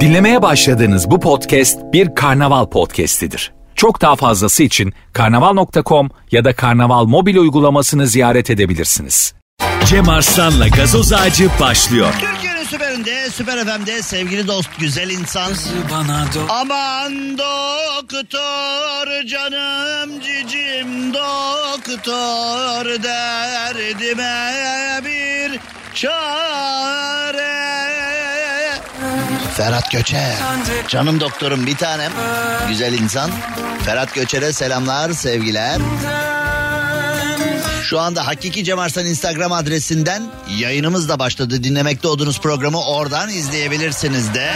[0.00, 3.52] Dinlemeye başladığınız bu podcast bir karnaval podcastidir.
[3.74, 9.34] Çok daha fazlası için karnaval.com ya da karnaval mobil uygulamasını ziyaret edebilirsiniz.
[9.86, 12.12] Cem Arslan'la gazoz ağacı başlıyor.
[12.20, 15.52] Türkiye'nin süperinde, süper FM'de sevgili dost, güzel insan.
[15.90, 24.52] Bana Aman doktor canım cicim doktor derdime
[25.04, 25.60] bir
[25.94, 27.70] çare.
[29.56, 30.36] Ferhat Göçer.
[30.88, 32.12] Canım doktorum bir tanem.
[32.68, 33.30] Güzel insan.
[33.84, 35.80] Ferhat Göçer'e selamlar, sevgiler.
[37.82, 40.22] Şu anda Hakiki Cem Arslan Instagram adresinden
[40.58, 41.64] yayınımız da başladı.
[41.64, 44.50] Dinlemekte olduğunuz programı oradan izleyebilirsiniz de.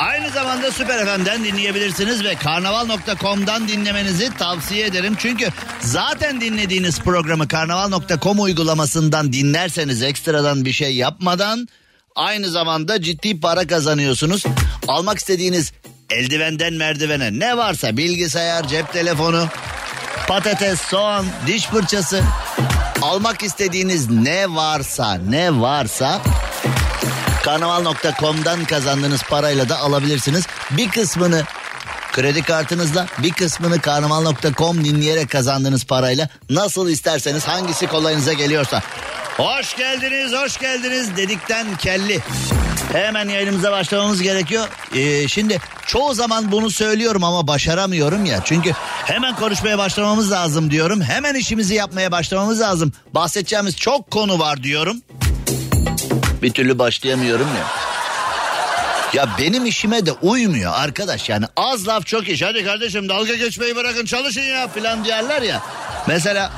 [0.00, 5.14] Aynı zamanda Süper FM'den dinleyebilirsiniz ve karnaval.com'dan dinlemenizi tavsiye ederim.
[5.18, 5.48] Çünkü
[5.80, 11.68] zaten dinlediğiniz programı karnaval.com uygulamasından dinlerseniz ekstradan bir şey yapmadan
[12.14, 14.44] aynı zamanda ciddi para kazanıyorsunuz.
[14.88, 15.72] Almak istediğiniz
[16.10, 19.46] eldivenden merdivene ne varsa bilgisayar, cep telefonu,
[20.28, 22.22] patates, soğan, diş fırçası
[23.02, 26.22] almak istediğiniz ne varsa ne varsa
[27.44, 30.46] karnaval.com'dan kazandığınız parayla da alabilirsiniz.
[30.70, 31.42] Bir kısmını
[32.12, 38.82] kredi kartınızla bir kısmını karnaval.com dinleyerek kazandığınız parayla nasıl isterseniz hangisi kolayınıza geliyorsa.
[39.36, 42.20] Hoş geldiniz, hoş geldiniz dedikten kelli.
[42.92, 44.68] Hemen yayınımıza başlamamız gerekiyor.
[44.94, 48.40] Ee, şimdi çoğu zaman bunu söylüyorum ama başaramıyorum ya.
[48.44, 48.72] Çünkü
[49.04, 51.00] hemen konuşmaya başlamamız lazım diyorum.
[51.00, 52.92] Hemen işimizi yapmaya başlamamız lazım.
[53.14, 55.02] Bahsedeceğimiz çok konu var diyorum.
[56.42, 57.91] Bir türlü başlayamıyorum ya.
[59.12, 62.42] Ya benim işime de uymuyor arkadaş yani az laf çok iş.
[62.42, 65.62] Hadi kardeşim dalga geçmeyi bırakın çalışın ya filan diyorlar ya.
[66.06, 66.52] Mesela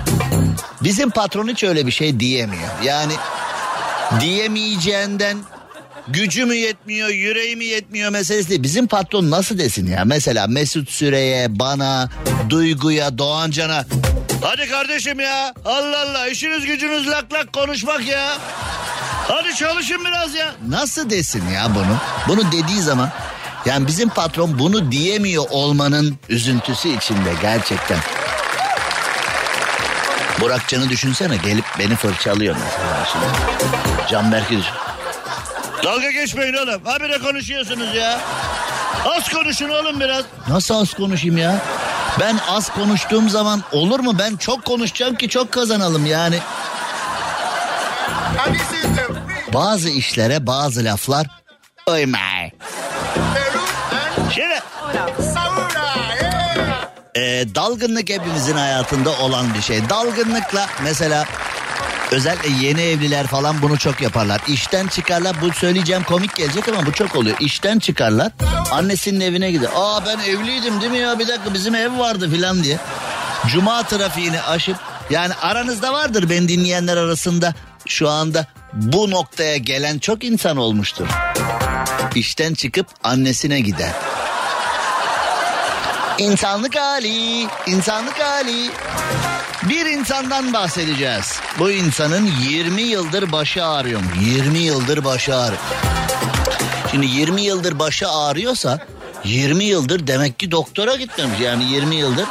[0.83, 2.69] bizim patron hiç öyle bir şey diyemiyor.
[2.83, 3.13] Yani
[4.21, 5.39] diyemeyeceğinden
[6.09, 8.63] gücü mü yetmiyor, yüreği mi yetmiyor meselesi değil.
[8.63, 10.05] Bizim patron nasıl desin ya?
[10.05, 12.11] Mesela Mesut Süre'ye, bana,
[12.51, 13.85] Duygu'ya, Doğancan'a.
[14.43, 15.55] Hadi kardeşim ya.
[15.65, 18.39] Allah Allah işiniz gücünüz lak lak konuşmak ya.
[19.29, 20.55] Hadi çalışın biraz ya.
[20.69, 21.97] Nasıl desin ya bunu?
[22.29, 23.11] Bunu dediği zaman
[23.67, 27.99] yani bizim patron bunu diyemiyor olmanın üzüntüsü içinde gerçekten.
[30.41, 33.25] Burakcan'ı düşünsene gelip beni fırçalıyor mesela şimdi.
[34.11, 34.75] Canberk'i düşün.
[35.85, 36.85] Dalga geçmeyin oğlum.
[36.85, 38.21] Habire konuşuyorsunuz ya.
[39.05, 40.25] Az konuşun oğlum biraz.
[40.49, 41.57] Nasıl az konuşayım ya?
[42.21, 44.19] Ben az konuştuğum zaman olur mu?
[44.19, 46.39] Ben çok konuşacağım ki çok kazanalım yani.
[49.55, 51.27] Bazı işlere bazı laflar
[51.89, 52.51] uymay.
[54.35, 54.55] Şimdi
[57.15, 59.89] e, dalgınlık hepimizin hayatında olan bir şey.
[59.89, 61.25] Dalgınlıkla mesela
[62.13, 64.41] özellikle yeni evliler falan bunu çok yaparlar.
[64.49, 67.37] İşten çıkarlar bu söyleyeceğim komik gelecek ama bu çok oluyor.
[67.41, 68.33] İşten çıkarlar
[68.71, 69.71] annesinin evine gider.
[69.77, 72.79] Aa ben evliydim değil mi ya bir dakika bizim ev vardı filan diye.
[73.47, 74.77] Cuma trafiğini aşıp
[75.11, 77.55] yani aranızda vardır beni dinleyenler arasında
[77.87, 81.07] şu anda bu noktaya gelen çok insan olmuştur.
[82.15, 83.93] İşten çıkıp annesine gider.
[86.19, 88.71] İnsanlık hali, insanlık hali.
[89.63, 91.41] Bir insandan bahsedeceğiz.
[91.59, 94.01] Bu insanın 20 yıldır başı ağrıyor.
[94.21, 95.63] 20 yıldır başı ağrıyor.
[96.91, 98.79] Şimdi 20 yıldır başı ağrıyorsa
[99.25, 101.41] 20 yıldır demek ki doktora gitmemiş.
[101.41, 102.27] Yani 20 yıldır.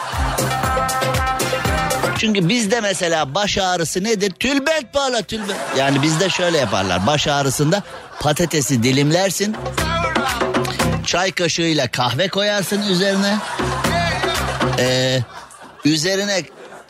[2.18, 4.31] Çünkü bizde mesela baş ağrısı nedir?
[4.31, 5.59] Tülbent bağla tülbent.
[5.78, 7.07] Yani bizde şöyle yaparlar.
[7.07, 7.84] Baş ağrısında
[8.19, 9.56] patatesi dilimlersin.
[11.06, 13.38] Çay kaşığıyla kahve koyarsın üzerine.
[14.79, 15.19] Ee,
[15.85, 16.44] üzerine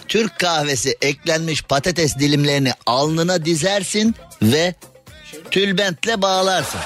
[0.08, 4.76] Türk kahvesi eklenmiş patates dilimlerini alnına dizersin ve
[5.52, 6.80] tülbentle bağlarsın.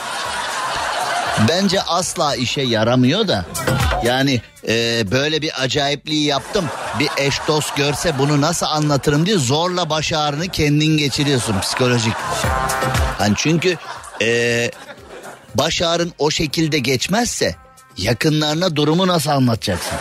[1.49, 3.45] Bence asla işe yaramıyor da.
[4.03, 6.65] Yani e, böyle bir acayipliği yaptım.
[6.99, 12.13] Bir eş dost görse bunu nasıl anlatırım diye zorla baş ağrını kendin geçiriyorsun psikolojik.
[13.17, 13.77] Hani çünkü
[14.21, 14.71] e,
[15.55, 17.55] baş ağrın o şekilde geçmezse
[17.97, 19.97] yakınlarına durumu nasıl anlatacaksın?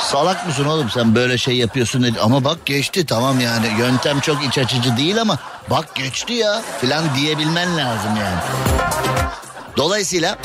[0.00, 2.20] Salak mısın oğlum sen böyle şey yapıyorsun dedi.
[2.20, 5.38] Ama bak geçti tamam yani yöntem çok iç açıcı değil ama
[5.70, 8.40] bak geçti ya filan diyebilmen lazım yani.
[9.76, 10.38] Dolayısıyla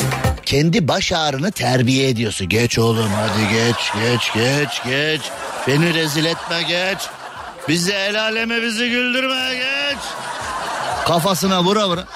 [0.45, 2.49] kendi baş ağrını terbiye ediyorsun.
[2.49, 5.21] Geç oğlum hadi geç geç geç geç.
[5.67, 6.97] Beni rezil etme geç.
[7.67, 9.97] Bizi el aleme bizi güldürme geç.
[11.05, 12.07] Kafasına vura vura.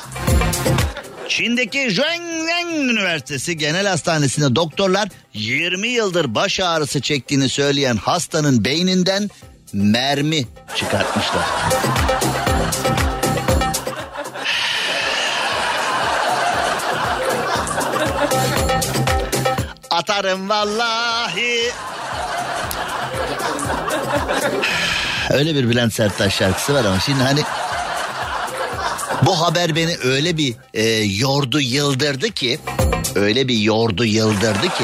[1.27, 9.29] Çin'deki Zhejiang Üniversitesi Genel Hastanesi'nde doktorlar 20 yıldır baş ağrısı çektiğini söyleyen hastanın beyninden
[9.73, 11.45] mermi çıkartmışlar.
[20.01, 21.71] Atarım vallahi.
[25.29, 27.41] Öyle bir Bülent Serttaş şarkısı var ama şimdi hani
[29.25, 32.59] bu haber beni öyle bir e, yordu yıldırdı ki
[33.15, 34.83] öyle bir yordu yıldırdı ki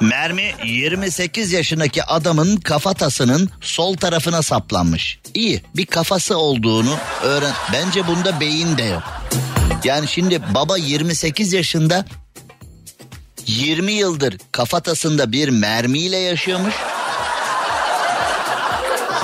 [0.00, 5.18] Mermi 28 yaşındaki adamın kafatasının sol tarafına saplanmış.
[5.34, 7.52] İyi bir kafası olduğunu öğren.
[7.72, 9.02] Bence bunda beyin de yok.
[9.84, 12.04] Yani şimdi baba 28 yaşında
[13.46, 16.74] 20 yıldır kafatasında bir mermiyle yaşıyormuş.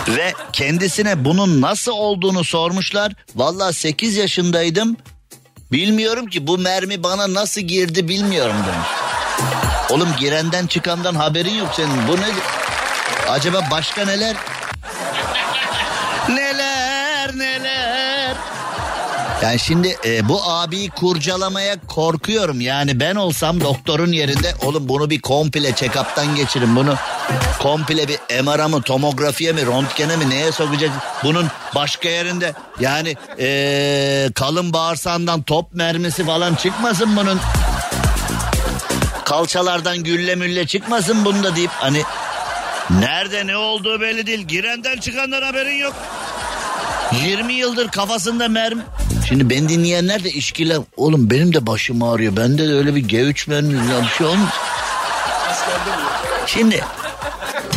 [0.08, 3.12] Ve kendisine bunun nasıl olduğunu sormuşlar.
[3.34, 4.96] Valla 8 yaşındaydım.
[5.72, 8.88] Bilmiyorum ki bu mermi bana nasıl girdi bilmiyorum demiş.
[9.90, 12.08] Oğlum girenden çıkandan haberin yok senin.
[12.08, 12.26] Bu ne?
[13.28, 14.36] Acaba başka neler?
[16.28, 18.11] neler neler?
[19.42, 22.60] Yani şimdi e, bu abiyi kurcalamaya korkuyorum.
[22.60, 26.76] Yani ben olsam doktorun yerinde oğlum bunu bir komple check-up'tan geçirin.
[26.76, 26.94] Bunu
[27.58, 30.90] komple bir MR'a mı tomografiye mi röntgene mi neye sokacak?
[31.24, 37.40] Bunun başka yerinde yani e, kalın bağırsağından top mermisi falan çıkmasın bunun
[39.24, 42.02] kalçalardan gülle mülle çıkmasın bunda deyip hani
[42.90, 44.46] nerede ne olduğu belli değil.
[44.48, 45.94] Girenden çıkandan haberin yok.
[47.12, 48.82] 20 yıldır kafasında mermi.
[49.32, 52.36] Şimdi ben dinleyenler de işkile oğlum benim de başım ağrıyor.
[52.36, 54.50] Bende de öyle bir G3 mermi bir şey olmuş.
[56.46, 56.84] Şimdi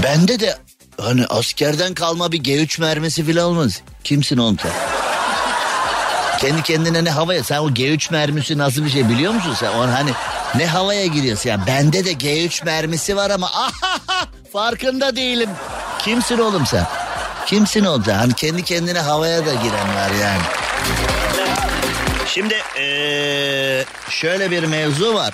[0.03, 0.57] bende de
[1.01, 3.81] hani askerden kalma bir G3 mermisi falan olmaz.
[4.03, 4.71] Kimsin oğlum sen?
[6.39, 9.69] Kendi kendine ne havaya sen o G3 mermisi nasıl bir şey biliyor musun sen?
[9.69, 10.11] On hani
[10.55, 11.67] ne havaya giriyorsun ya?
[11.67, 15.49] Bende de G3 mermisi var ama ahaha, farkında değilim.
[15.99, 16.87] Kimsin oğlum sen?
[17.45, 18.15] Kimsin oğlum sen?
[18.15, 20.64] Hani kendi kendine havaya da giren var yani.
[22.35, 25.33] Şimdi ee, şöyle bir mevzu var.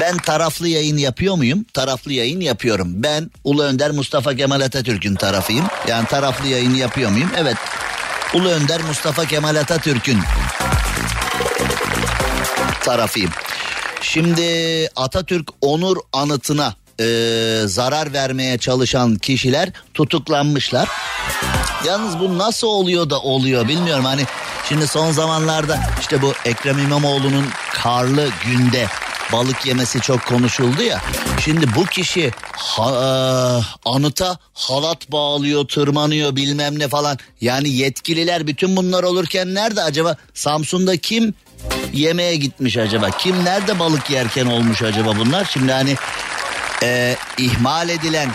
[0.00, 1.64] Ben taraflı yayın yapıyor muyum?
[1.72, 2.88] Taraflı yayın yapıyorum.
[2.94, 5.66] Ben Ulu Önder Mustafa Kemal Atatürk'ün tarafıyım.
[5.88, 7.30] Yani taraflı yayın yapıyor muyum?
[7.36, 7.56] Evet.
[8.34, 10.18] Ulu Önder Mustafa Kemal Atatürk'ün
[12.84, 13.30] tarafıyım.
[14.00, 17.06] Şimdi Atatürk onur anıtına e,
[17.66, 20.88] zarar vermeye çalışan kişiler tutuklanmışlar.
[21.86, 24.04] Yalnız bu nasıl oluyor da oluyor bilmiyorum.
[24.04, 24.24] Hani
[24.68, 28.86] şimdi son zamanlarda işte bu Ekrem İmamoğlu'nun karlı günde
[29.32, 31.00] balık yemesi çok konuşuldu ya.
[31.44, 33.08] Şimdi bu kişi ha, e,
[33.88, 37.18] anıta halat bağlıyor, tırmanıyor bilmem ne falan.
[37.40, 40.16] Yani yetkililer bütün bunlar olurken nerede acaba?
[40.34, 41.34] Samsun'da kim
[41.92, 43.10] yemeğe gitmiş acaba?
[43.10, 45.44] Kim nerede balık yerken olmuş acaba bunlar?
[45.52, 45.96] Şimdi hani
[46.82, 48.30] e, ihmal edilen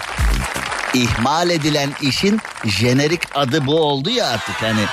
[0.93, 4.85] ihmal edilen işin jenerik adı bu oldu ya artık hani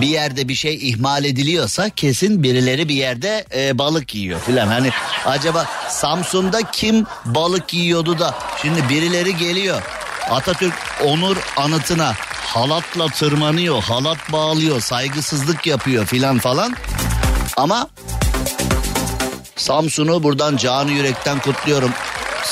[0.00, 4.66] bir yerde bir şey ihmal ediliyorsa kesin birileri bir yerde e, balık yiyor filan.
[4.66, 4.90] Hani
[5.26, 9.82] acaba Samsun'da kim balık yiyordu da şimdi birileri geliyor.
[10.30, 10.74] Atatürk
[11.04, 12.12] onur anıtına
[12.54, 16.76] halatla tırmanıyor, halat bağlıyor, saygısızlık yapıyor filan falan.
[17.56, 17.88] Ama
[19.56, 21.90] Samsun'u buradan canı yürekten kutluyorum.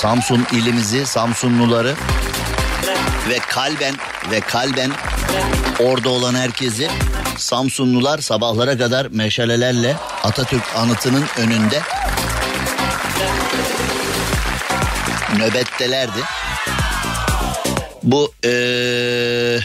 [0.01, 1.95] Samsun ilimizi, Samsunluları
[3.29, 3.95] ve kalben
[4.31, 4.91] ve kalben
[5.79, 6.89] orada olan herkesi
[7.37, 11.81] Samsunlular sabahlara kadar meşalelerle Atatürk anıtının önünde
[15.39, 16.21] nöbettelerdi.
[18.03, 19.59] Bu ee,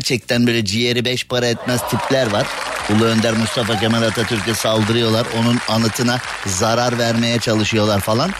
[0.00, 2.46] gerçekten böyle ciğeri beş para etmez tipler var.
[2.90, 5.26] Ulu Önder Mustafa Kemal Atatürk'e saldırıyorlar.
[5.38, 8.30] Onun anıtına zarar vermeye çalışıyorlar falan.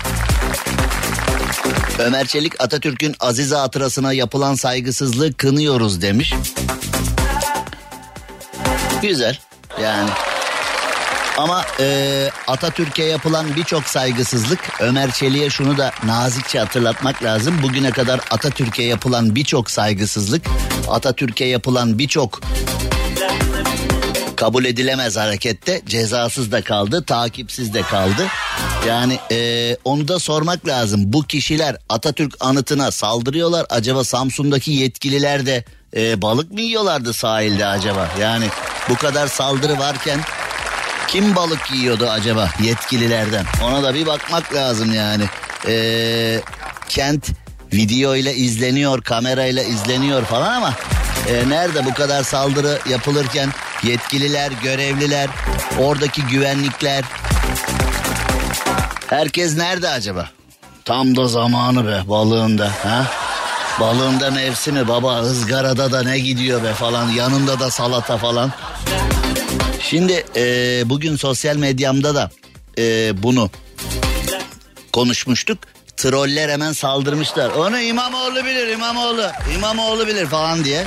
[1.99, 6.35] Ömer Çelik Atatürk'ün aziz hatırasına yapılan saygısızlığı kınıyoruz demiş.
[9.03, 9.39] Güzel
[9.83, 10.11] yani.
[11.41, 17.63] Ama e, Atatürk'e yapılan birçok saygısızlık Ömer Çelik'e şunu da nazikçe hatırlatmak lazım.
[17.63, 20.47] Bugüne kadar Atatürk'e yapılan birçok saygısızlık,
[20.89, 22.41] Atatürk'e yapılan birçok
[24.37, 28.27] kabul edilemez harekette cezasız da kaldı, takipsiz de kaldı.
[28.89, 31.01] Yani e, onu da sormak lazım.
[31.05, 33.67] Bu kişiler Atatürk anıtına saldırıyorlar.
[33.71, 35.65] Acaba Samsun'daki yetkililer de
[35.97, 38.09] e, balık mı yiyorlardı sahilde acaba?
[38.21, 38.47] Yani
[38.89, 40.21] bu kadar saldırı varken
[41.11, 43.45] kim balık yiyordu acaba yetkililerden?
[43.65, 45.25] Ona da bir bakmak lazım yani.
[45.67, 46.41] Ee,
[46.89, 47.31] kent
[47.73, 50.75] video ile izleniyor, kamerayla izleniyor falan ama
[51.29, 53.51] e, nerede bu kadar saldırı yapılırken
[53.83, 55.29] yetkililer, görevliler,
[55.79, 57.05] oradaki güvenlikler
[59.07, 60.29] herkes nerede acaba?
[60.85, 63.07] Tam da zamanı be balığında ha?
[63.81, 68.53] Balığında mevsimi baba ızgarada da ne gidiyor be falan yanında da salata falan.
[69.91, 70.43] Şimdi e,
[70.87, 72.31] bugün sosyal medyamda da
[72.79, 73.51] e, bunu
[74.93, 75.59] konuşmuştuk.
[75.97, 77.51] Troller hemen saldırmışlar.
[77.51, 79.27] Onu İmamoğlu bilir İmamoğlu.
[79.57, 80.85] İmamoğlu bilir falan diye.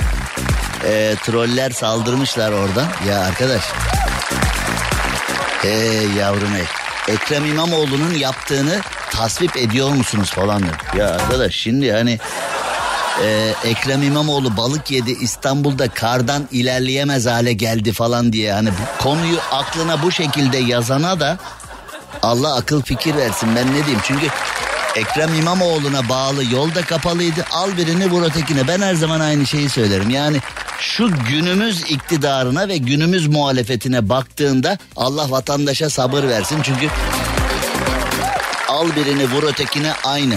[0.84, 2.86] E, troller saldırmışlar oradan.
[3.08, 3.62] Ya arkadaş.
[5.62, 6.64] Hey yavrum hey.
[7.14, 8.80] Ekrem İmamoğlu'nun yaptığını
[9.10, 10.74] tasvip ediyor musunuz falan diyor.
[10.96, 12.18] Ya arkadaş şimdi hani
[13.22, 18.52] e, Ekrem İmamoğlu balık yedi İstanbul'da kardan ilerleyemez hale geldi falan diye.
[18.52, 18.70] Hani
[19.02, 21.38] konuyu aklına bu şekilde yazana da
[22.22, 23.48] Allah akıl fikir versin.
[23.56, 24.00] Ben ne diyeyim?
[24.04, 24.26] Çünkü
[24.96, 27.44] Ekrem İmamoğlu'na bağlı yolda kapalıydı.
[27.52, 28.68] Al birini vur ötekine.
[28.68, 30.10] Ben her zaman aynı şeyi söylerim.
[30.10, 30.36] Yani
[30.78, 36.62] şu günümüz iktidarına ve günümüz muhalefetine baktığında Allah vatandaşa sabır versin.
[36.62, 36.88] Çünkü
[38.68, 40.34] al birini vur ötekine aynı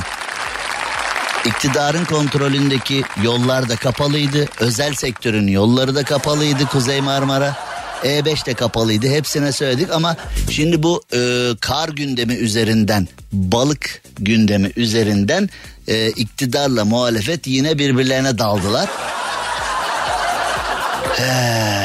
[1.48, 4.46] İktidarın kontrolündeki yollar da kapalıydı.
[4.60, 6.66] Özel sektörün yolları da kapalıydı.
[6.66, 7.56] Kuzey Marmara.
[8.04, 9.08] E5 de kapalıydı.
[9.08, 10.16] Hepsine söyledik ama
[10.50, 15.50] şimdi bu e, kar gündemi üzerinden, balık gündemi üzerinden
[15.88, 18.90] e, iktidarla muhalefet yine birbirlerine daldılar.
[21.20, 21.77] Ay.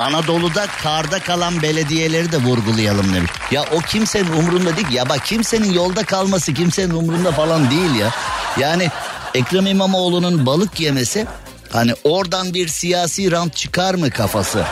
[0.00, 3.30] Anadolu'da karda kalan belediyeleri de vurgulayalım demiş.
[3.50, 4.90] Ya o kimsenin umrunda değil.
[4.90, 8.10] Ya bak kimsenin yolda kalması kimsenin umrunda falan değil ya.
[8.58, 8.88] Yani
[9.34, 11.26] Ekrem İmamoğlu'nun balık yemesi
[11.72, 14.64] hani oradan bir siyasi rant çıkar mı kafası?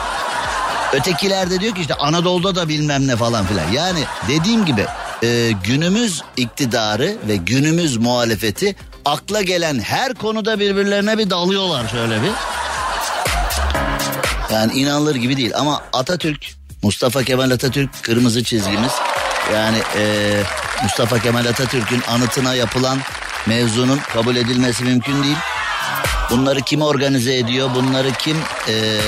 [0.93, 3.71] Ötekiler de diyor ki işte Anadolu'da da bilmem ne falan filan.
[3.71, 4.85] Yani dediğim gibi
[5.23, 12.31] e, günümüz iktidarı ve günümüz muhalefeti akla gelen her konuda birbirlerine bir dalıyorlar şöyle bir.
[14.51, 16.47] Yani inanılır gibi değil ama Atatürk,
[16.83, 18.91] Mustafa Kemal Atatürk kırmızı çizgimiz.
[19.53, 20.33] Yani e,
[20.83, 22.99] Mustafa Kemal Atatürk'ün anıtına yapılan
[23.47, 25.37] mevzunun kabul edilmesi mümkün değil.
[26.29, 27.69] Bunları kim organize ediyor?
[27.75, 28.37] Bunları kim
[28.69, 28.99] e,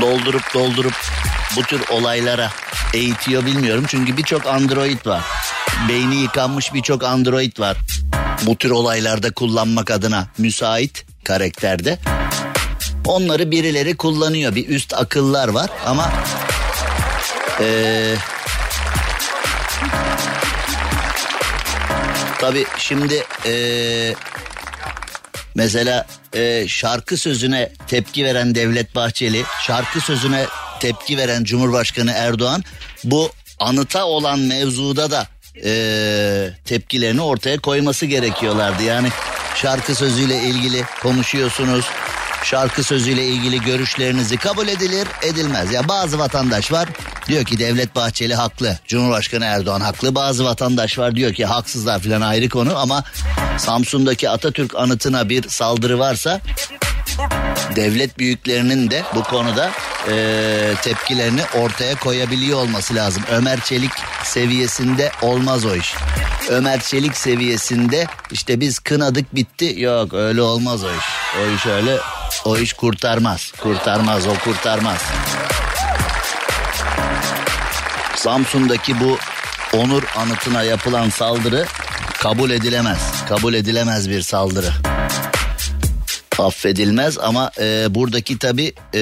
[0.00, 0.94] doldurup doldurup
[1.56, 2.50] bu tür olaylara
[2.94, 3.84] eğitiyor bilmiyorum.
[3.88, 5.22] Çünkü birçok android var.
[5.88, 7.76] Beyni yıkanmış birçok android var.
[8.46, 11.98] Bu tür olaylarda kullanmak adına müsait karakterde.
[13.08, 14.54] Onları birileri kullanıyor.
[14.54, 16.12] Bir üst akıllar var ama
[17.60, 18.14] ee,
[22.40, 24.14] tabii şimdi ee,
[25.54, 30.46] mesela ee, şarkı sözüne tepki veren Devlet Bahçeli, şarkı sözüne
[30.80, 32.64] tepki veren Cumhurbaşkanı Erdoğan
[33.04, 35.26] bu anıta olan mevzuda da
[35.64, 38.82] ee, tepkilerini ortaya koyması gerekiyorlardı.
[38.82, 39.08] Yani
[39.54, 41.84] şarkı sözüyle ilgili konuşuyorsunuz
[42.44, 45.72] şarkı sözüyle ilgili görüşlerinizi kabul edilir edilmez.
[45.72, 46.88] Ya bazı vatandaş var
[47.28, 48.78] diyor ki Devlet Bahçeli haklı.
[48.86, 50.14] Cumhurbaşkanı Erdoğan haklı.
[50.14, 53.04] Bazı vatandaş var diyor ki haksızlar falan ayrı konu ama
[53.56, 56.40] Samsun'daki Atatürk anıtına bir saldırı varsa
[57.76, 59.70] devlet büyüklerinin de bu konuda
[60.10, 63.22] e, tepkilerini ortaya koyabiliyor olması lazım.
[63.30, 63.92] Ömer Çelik
[64.24, 65.94] seviyesinde olmaz o iş.
[66.48, 69.74] Ömer Çelik seviyesinde işte biz kınadık bitti.
[69.76, 71.04] Yok öyle olmaz o iş.
[71.42, 71.98] O iş öyle
[72.44, 73.52] o iş kurtarmaz.
[73.60, 74.98] Kurtarmaz o kurtarmaz.
[78.16, 79.18] Samsun'daki bu
[79.72, 81.66] onur anıtına yapılan saldırı
[82.22, 82.98] kabul edilemez.
[83.28, 84.72] Kabul edilemez bir saldırı.
[86.38, 89.00] Affedilmez ama e, buradaki tabi e,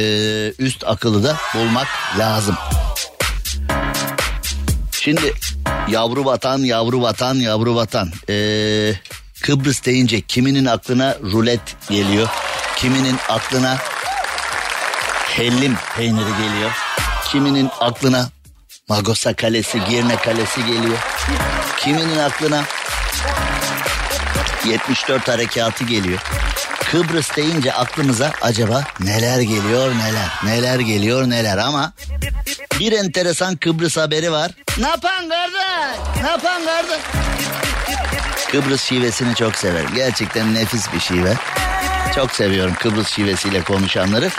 [0.58, 2.56] üst akıllı da bulmak lazım.
[4.90, 5.32] Şimdi
[5.88, 8.10] yavru vatan, yavru vatan, yavru vatan.
[8.28, 8.92] Ee,
[9.42, 12.28] Kıbrıs deyince kiminin aklına rulet geliyor.
[12.76, 13.76] Kiminin aklına
[15.28, 16.70] hellim peyniri geliyor.
[17.28, 18.28] Kiminin aklına
[18.88, 20.98] Magosa Kalesi, Girne Kalesi geliyor.
[21.76, 22.62] Kiminin aklına
[24.64, 26.18] 74 harekatı geliyor.
[26.90, 31.92] Kıbrıs deyince aklımıza acaba neler geliyor neler, neler geliyor neler ama
[32.80, 34.50] bir enteresan Kıbrıs haberi var.
[34.78, 36.22] Ne yapan kardeş?
[36.22, 37.00] Ne yapan kardeş?
[38.50, 39.90] Kıbrıs şivesini çok severim.
[39.94, 41.34] Gerçekten nefis bir şive.
[42.16, 44.30] Çok seviyorum Kıbrıs şivesiyle konuşanları.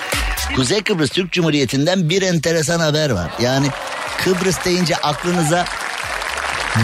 [0.56, 3.32] Kuzey Kıbrıs Türk Cumhuriyeti'nden bir enteresan haber var.
[3.42, 3.68] Yani
[4.24, 5.66] Kıbrıs deyince aklınıza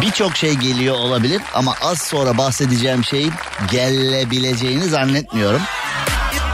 [0.02, 3.34] Birçok şey geliyor olabilir ama az sonra bahsedeceğim şeyin
[3.72, 5.62] gelebileceğini zannetmiyorum.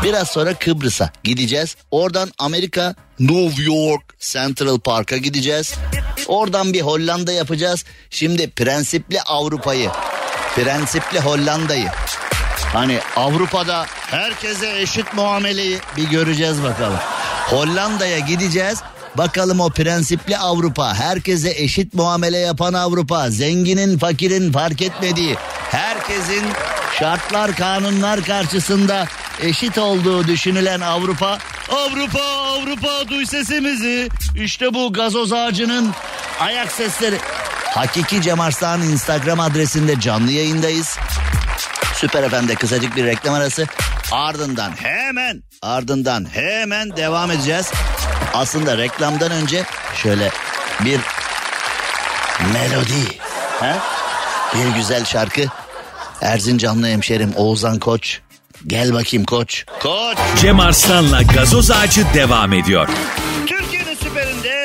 [0.04, 1.76] Biraz sonra Kıbrıs'a gideceğiz.
[1.92, 5.74] Oradan Amerika New York Central Park'a gideceğiz.
[6.28, 7.86] Oradan bir Hollanda yapacağız.
[8.10, 9.90] Şimdi prensipli Avrupa'yı,
[10.56, 11.88] prensipli Hollanda'yı.
[12.74, 17.00] Hani Avrupa'da herkese eşit muameleyi bir göreceğiz bakalım.
[17.50, 18.80] Hollanda'ya gideceğiz.
[19.18, 25.36] Bakalım o prensipli Avrupa, herkese eşit muamele yapan Avrupa, zenginin fakirin fark etmediği,
[25.72, 26.46] herkesin
[27.00, 29.06] şartlar kanunlar karşısında
[29.42, 31.38] eşit olduğu düşünülen Avrupa.
[31.72, 34.10] Avrupa, Avrupa duy sesimizi.
[34.36, 35.90] İşte bu gazoz ağacının
[36.40, 37.18] ayak sesleri.
[37.66, 40.98] Hakiki Cem Arslan Instagram adresinde canlı yayındayız.
[42.00, 43.68] Süper FM'de kısacık bir reklam arası.
[44.12, 47.72] Ardından hemen ardından hemen devam edeceğiz.
[48.34, 49.64] Aslında reklamdan önce
[49.96, 50.30] şöyle
[50.86, 51.00] bir
[52.54, 53.20] melodi.
[53.60, 53.76] He?
[54.56, 55.42] Bir güzel şarkı.
[56.22, 58.20] Erzincanlı hemşerim Oğuzhan Koç.
[58.68, 59.66] Gel bakayım koç.
[59.80, 60.18] Koç.
[60.42, 62.88] Cem Arslan'la gazoz ağacı devam ediyor.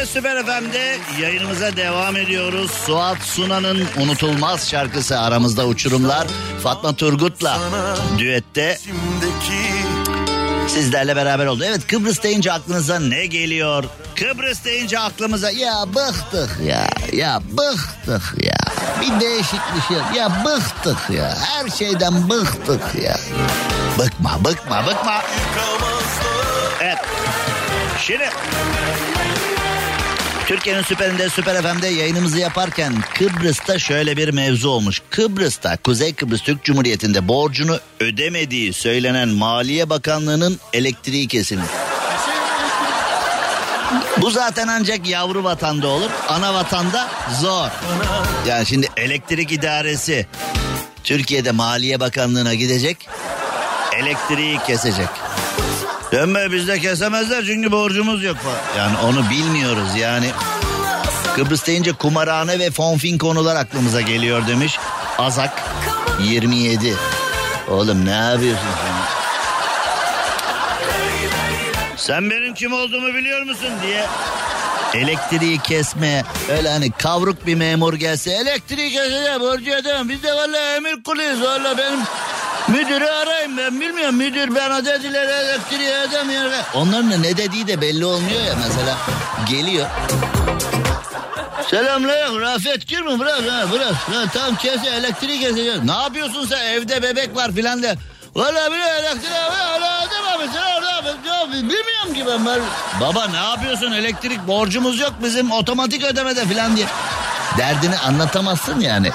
[0.04, 2.70] Süperinde, Süper FM'de yayınımıza devam ediyoruz.
[2.70, 6.26] Suat Sunan'ın unutulmaz şarkısı aramızda uçurumlar.
[6.62, 7.58] Fatma Turgut'la
[8.18, 8.78] düette
[10.68, 11.64] sizlerle beraber oldu.
[11.66, 13.84] Evet Kıbrıs deyince aklınıza ne geliyor?
[14.16, 18.56] Kıbrıs deyince aklımıza ya bıktık ya ya bıktık ya.
[19.00, 21.36] Bir değişik bir şey ya bıktık ya.
[21.40, 23.16] Her şeyden bıktık ya.
[23.98, 25.22] Bıkma bıkma bıkma.
[26.80, 26.98] Evet.
[27.98, 28.30] Şimdi
[30.46, 35.02] Türkiye'nin süperinde Süper FM'de yayınımızı yaparken Kıbrıs'ta şöyle bir mevzu olmuş.
[35.10, 41.70] Kıbrıs'ta Kuzey Kıbrıs Türk Cumhuriyeti'nde borcunu ödemediği söylenen Maliye Bakanlığı'nın elektriği kesilmiş.
[44.18, 46.10] Bu zaten ancak yavru vatanda olur.
[46.28, 47.08] Ana vatanda
[47.40, 47.68] zor.
[48.46, 50.26] Yani şimdi elektrik idaresi
[51.04, 53.08] Türkiye'de Maliye Bakanlığı'na gidecek.
[53.98, 55.08] Elektriği kesecek.
[56.14, 58.84] Dönme bizde kesemezler çünkü borcumuz yok falan.
[58.84, 60.30] Yani onu bilmiyoruz yani.
[61.36, 64.78] Kıbrıs deyince kumarhane ve fonfin konular aklımıza geliyor demiş.
[65.18, 65.62] Azak
[66.22, 66.94] 27.
[67.70, 68.94] Oğlum ne yapıyorsun sen?
[71.96, 74.06] Sen benim kim olduğumu biliyor musun diye
[74.94, 80.76] elektriği kesmeye öyle hani kavruk bir memur gelse elektriği keseceğim borcu ödemem biz de valla
[80.76, 82.00] emir kuluyuz valla benim
[82.68, 84.16] müdürü arayayım ben bilmiyorum.
[84.16, 88.96] Müdür bana dediler elektriği ödemiyor onların da ne dediği de belli olmuyor ya mesela.
[89.50, 89.86] Geliyor.
[91.70, 93.94] Selamünaleyküm Rafet gir mi bırak ha bırak.
[93.94, 96.64] Ha, tam kese elektriği keseceğim ne yapıyorsun sen?
[96.64, 97.96] Evde bebek var filan de.
[98.34, 100.94] Valla bile elektriği valla ödememişsin orada
[101.52, 102.60] bilmiyorum ki ben, ben.
[103.00, 103.92] Baba ne yapıyorsun?
[103.92, 106.86] Elektrik borcumuz yok bizim otomatik ödemede filan diye.
[107.58, 109.10] Derdini anlatamazsın yani.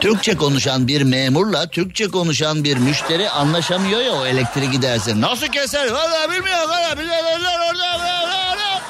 [0.00, 5.20] Türkçe konuşan bir memurla Türkçe konuşan bir müşteri anlaşamıyor ya o elektrik giderse.
[5.20, 5.90] Nasıl keser?
[5.90, 7.96] Valla bilmiyorum valla bize verler orada.
[7.96, 8.80] orada, orada.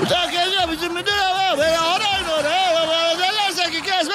[0.00, 2.74] Bu da kesiyor bizim müdür ama beni arayın oraya.
[2.74, 4.14] Bana derlerse ki kesme.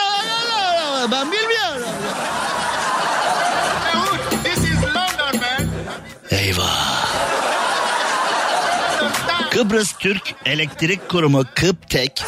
[1.11, 1.87] Ben bilmiyorum.
[6.31, 7.07] Eyvah.
[9.49, 12.23] Kıbrıs Türk Elektrik Kurumu Kıptek.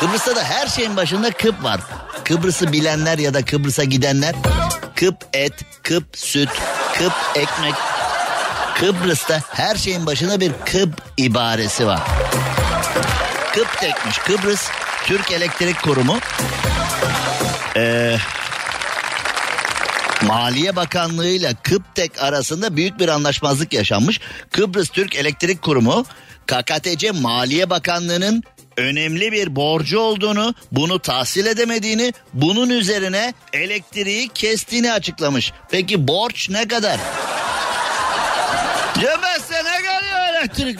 [0.00, 1.80] Kıbrıs'ta da her şeyin başında Kıp var.
[2.24, 4.34] Kıbrıs'ı bilenler ya da Kıbrıs'a gidenler
[4.94, 5.52] Kıp et,
[5.82, 6.48] Kıp süt,
[6.98, 7.74] Kıp ekmek.
[8.80, 12.00] Kıbrıs'ta her şeyin başında bir Kıp ibaresi var.
[13.54, 14.68] Kıptekmiş Kıbrıs
[15.06, 16.18] Türk Elektrik Kurumu.
[17.76, 18.16] Ee,
[20.22, 24.20] Maliye Bakanlığı ile Kıptek arasında büyük bir anlaşmazlık yaşanmış.
[24.50, 26.04] Kıbrıs Türk Elektrik Kurumu
[26.46, 28.42] KKTC Maliye Bakanlığı'nın
[28.76, 35.52] önemli bir borcu olduğunu, bunu tahsil edemediğini, bunun üzerine elektriği kestiğini açıklamış.
[35.70, 37.00] Peki borç ne kadar?
[38.94, 40.78] Cemezse ne geliyor elektrik?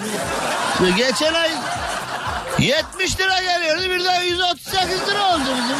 [0.96, 1.50] Geçen ay
[2.58, 5.76] 70 lira geliyordu birden 138 lira oldu bizim.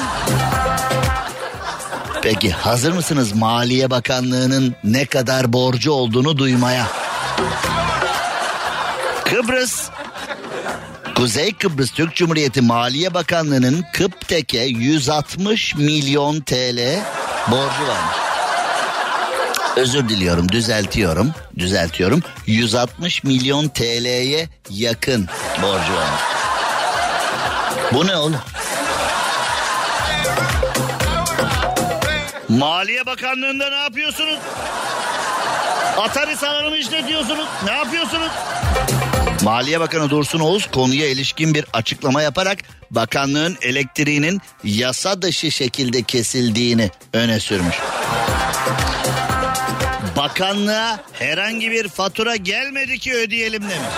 [2.22, 6.86] Peki hazır mısınız Maliye Bakanlığı'nın ne kadar borcu olduğunu duymaya?
[9.24, 9.88] Kıbrıs
[11.14, 16.78] Kuzey Kıbrıs Türk Cumhuriyeti Maliye Bakanlığı'nın Kıptek'e 160 milyon TL
[17.48, 18.16] borcu varmış.
[19.76, 22.22] Özür diliyorum, düzeltiyorum, düzeltiyorum.
[22.46, 25.28] 160 milyon TL'ye yakın
[25.62, 26.20] borcu varmış.
[27.92, 28.40] Bu ne oğlum?
[32.48, 34.38] Maliye Bakanlığı'nda ne yapıyorsunuz?
[35.98, 37.46] Atari salonu mu işletiyorsunuz?
[37.64, 38.30] Ne yapıyorsunuz?
[39.44, 42.58] Maliye Bakanı Dursun Oğuz konuya ilişkin bir açıklama yaparak
[42.90, 47.74] bakanlığın elektriğinin yasa dışı şekilde kesildiğini öne sürmüş.
[50.16, 53.94] Bakanlığa herhangi bir fatura gelmedi ki ödeyelim demiş.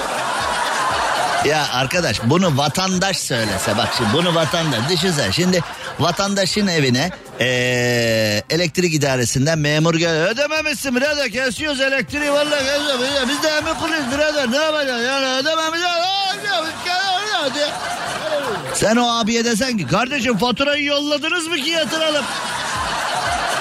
[1.49, 5.33] Ya arkadaş bunu vatandaş söylese bak şimdi bunu vatandaş düşünsene.
[5.33, 5.61] Şimdi
[5.99, 10.27] vatandaşın evine ee, elektrik idaresinden memur geliyor.
[10.27, 13.29] Ödememişsin birader kesiyoruz elektriği vallahi kesiyoruz.
[13.29, 15.05] Biz de emekliyız birader ne yapacağız?
[15.05, 15.87] Yani ödememişsin
[18.75, 22.25] sen o abiye desen ki kardeşim faturayı yolladınız mı ki yatıralım?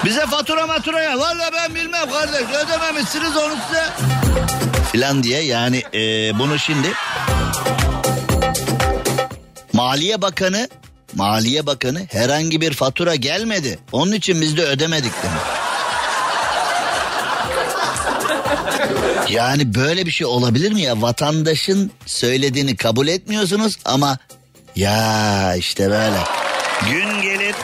[0.04, 1.18] Bize fatura matura ya.
[1.18, 3.86] Valla ben bilmem kardeş ödememişsiniz onu size.
[4.92, 6.92] Filan diye yani ee, bunu şimdi
[9.72, 10.68] Maliye Bakanı
[11.14, 13.78] Maliye Bakanı herhangi bir fatura gelmedi.
[13.92, 15.42] Onun için biz de ödemedik demiş.
[19.28, 21.02] Yani böyle bir şey olabilir mi ya?
[21.02, 24.18] Vatandaşın söylediğini kabul etmiyorsunuz ama
[24.76, 26.18] ya işte böyle.
[26.90, 27.54] Gün gelir,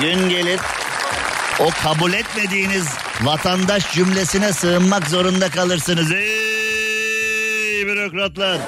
[0.00, 0.60] gün gelir.
[1.58, 2.86] O kabul etmediğiniz
[3.22, 6.10] vatandaş cümlesine sığınmak zorunda kalırsınız.
[7.84, 8.58] Ey bürokratlar.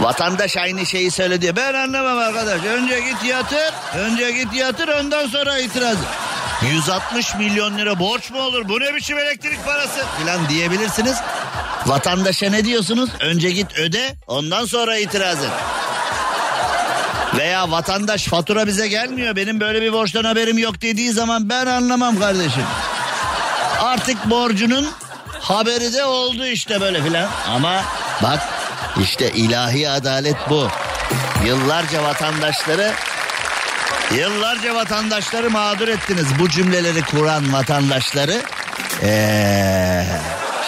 [0.00, 1.56] Vatandaş aynı şeyi söyledi.
[1.56, 2.64] Ben anlamam arkadaş.
[2.64, 3.74] Önce git yatır.
[3.98, 5.96] Önce git yatır ondan sonra itiraz.
[6.72, 8.68] 160 milyon lira borç mu olur?
[8.68, 10.04] Bu ne biçim elektrik parası?
[10.18, 11.16] Filan diyebilirsiniz.
[11.86, 13.10] Vatandaşa ne diyorsunuz?
[13.20, 15.50] Önce git öde ondan sonra itiraz et.
[17.36, 19.36] Veya vatandaş fatura bize gelmiyor.
[19.36, 22.64] Benim böyle bir borçtan haberim yok dediği zaman ben anlamam kardeşim.
[23.80, 24.88] Artık borcunun
[25.44, 27.28] haberi de oldu işte böyle filan.
[27.48, 27.82] Ama
[28.22, 28.40] bak
[29.00, 30.68] işte ilahi adalet bu.
[31.46, 32.92] Yıllarca vatandaşları
[34.14, 36.26] yıllarca vatandaşları mağdur ettiniz.
[36.38, 38.42] Bu cümleleri kuran vatandaşları
[39.02, 40.06] ee,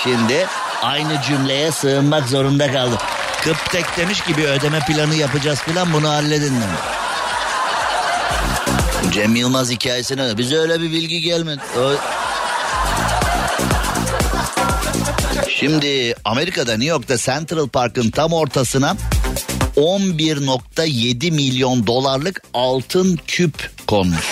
[0.04, 0.46] şimdi
[0.82, 2.98] aynı cümleye sığınmak zorunda kaldı.
[3.44, 6.80] Kıptek demiş gibi ödeme planı yapacağız filan bunu halledin demiş.
[9.12, 11.60] Cem Yılmaz hikayesine bize öyle bir bilgi gelmedi.
[11.78, 11.92] O...
[15.60, 18.96] Şimdi Amerika'da New York'ta Central Park'ın tam ortasına
[19.76, 24.24] 11.7 milyon dolarlık altın küp konmuş.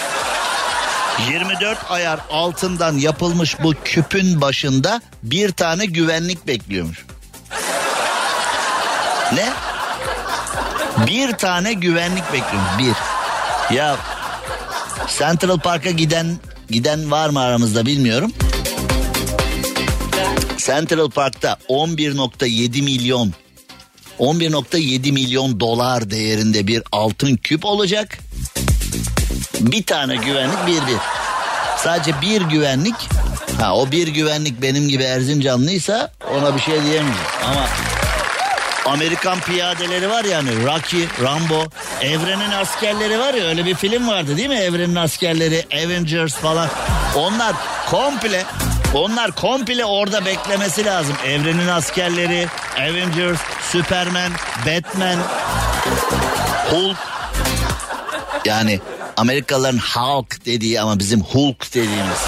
[1.31, 7.05] 24 ayar altından yapılmış bu küpün başında bir tane güvenlik bekliyormuş.
[9.35, 9.53] Ne?
[11.07, 12.71] Bir tane güvenlik bekliyormuş.
[12.79, 12.95] Bir.
[13.77, 13.97] Ya
[15.19, 16.39] Central Park'a giden
[16.71, 18.33] giden var mı aramızda bilmiyorum.
[20.67, 23.33] Central Park'ta 11.7 milyon
[24.19, 28.19] 11.7 milyon dolar değerinde bir altın küp olacak.
[29.61, 30.99] Bir tane güvenlik bir bir.
[31.79, 32.95] Sadece bir güvenlik.
[33.61, 37.17] Ha o bir güvenlik benim gibi Erzincanlıysa ona bir şey diyemeyeceğim.
[37.45, 37.67] Ama
[38.87, 41.65] Amerikan piyadeleri var yani Rocky, Rambo,
[42.01, 44.59] Evrenin askerleri var ya öyle bir film vardı değil mi?
[44.59, 46.69] Evrenin askerleri, Avengers falan.
[47.17, 47.55] Onlar
[47.91, 48.45] komple
[48.95, 51.17] onlar komple orada beklemesi lazım.
[51.25, 53.39] Evrenin askerleri, Avengers,
[53.73, 54.33] Superman,
[54.67, 55.19] Batman,
[56.71, 56.97] Hulk.
[58.45, 58.81] Yani
[59.17, 62.19] Amerikalıların Hulk dediği ama bizim Hulk dediğimiz.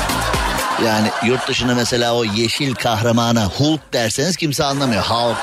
[0.85, 5.02] Yani yurt dışında mesela o yeşil kahramana Hulk derseniz kimse anlamıyor.
[5.02, 5.37] Hulk.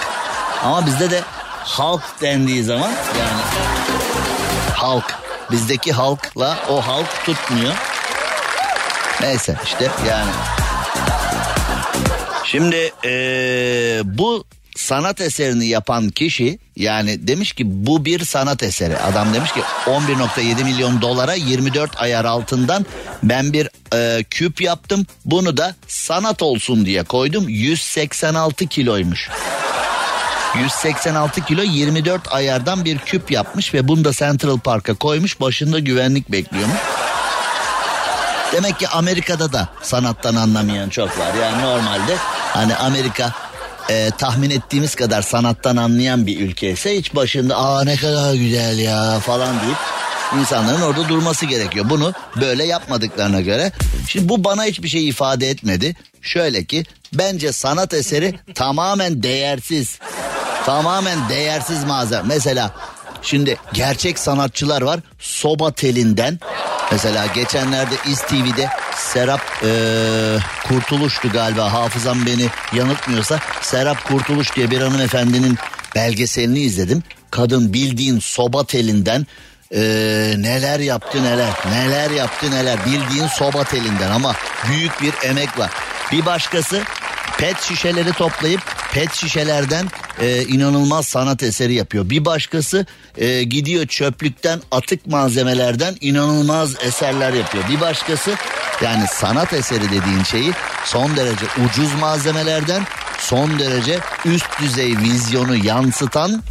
[0.64, 1.22] Ama bizde de
[1.66, 3.42] Hulk dendiği zaman yani
[4.78, 5.16] Hulk.
[5.52, 7.74] Bizdeki halkla o halk tutmuyor.
[9.22, 10.32] Neyse işte yani.
[12.54, 18.98] Şimdi ee, bu sanat eserini yapan kişi yani demiş ki bu bir sanat eseri.
[18.98, 22.86] Adam demiş ki 11.7 milyon dolara 24 ayar altından
[23.24, 25.06] ben bir e, küp yaptım.
[25.26, 27.50] Bunu da sanat olsun diye koydum.
[27.50, 29.30] 186 kiloymuş.
[30.62, 35.42] 186 kilo 24 ayardan bir küp yapmış ve bunu da Central Park'a koymuş.
[35.42, 36.80] Başında güvenlik bekliyormuş.
[38.54, 41.34] Demek ki Amerika'da da sanattan anlamayan çok var.
[41.42, 42.16] Yani normalde
[42.54, 43.34] hani Amerika
[43.90, 48.80] e, tahmin ettiğimiz kadar sanattan anlayan bir ülke ise hiç başında aa ne kadar güzel
[48.80, 49.78] ya falan deyip
[50.40, 51.86] insanların orada durması gerekiyor.
[51.90, 53.72] Bunu böyle yapmadıklarına göre.
[54.08, 55.96] Şimdi bu bana hiçbir şey ifade etmedi.
[56.22, 60.00] Şöyle ki bence sanat eseri tamamen değersiz.
[60.66, 62.24] Tamamen değersiz malzeme.
[62.28, 62.72] Mesela
[63.24, 65.00] şimdi gerçek sanatçılar var.
[65.20, 66.40] Soba telinden
[66.94, 73.40] Mesela geçenlerde İz TV'de Serap ee, Kurtuluş'tu galiba hafızam beni yanıltmıyorsa.
[73.62, 75.58] Serap Kurtuluş diye bir hanımefendinin
[75.96, 77.04] belgeselini izledim.
[77.32, 79.28] Kadın bildiğin soba telinden
[79.76, 84.34] ee, neler yaptı neler neler yaptı neler bildiğin soba telinden ama
[84.68, 85.72] büyük bir emek var.
[86.12, 86.82] Bir başkası
[87.38, 88.62] pet şişeleri toplayıp
[88.94, 89.88] pet şişelerden
[90.22, 92.10] e, inanılmaz sanat eseri yapıyor.
[92.10, 92.86] Bir başkası
[93.18, 97.64] e, gidiyor çöplükten atık malzemelerden inanılmaz eserler yapıyor.
[97.70, 98.36] Bir başkası
[98.82, 100.52] yani sanat eseri dediğin şeyi
[100.86, 102.84] son derece ucuz malzemelerden
[103.20, 106.44] son derece üst düzey vizyonu yansıtan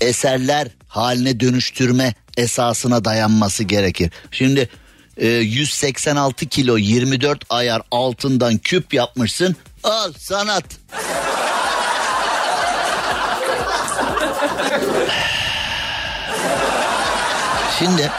[0.00, 4.10] eserler haline dönüştürme esasına dayanması gerekir.
[4.30, 4.68] Şimdi
[5.16, 9.56] e, 186 kilo 24 ayar altından küp yapmışsın.
[9.84, 10.64] Al sanat.
[17.78, 18.10] Şimdi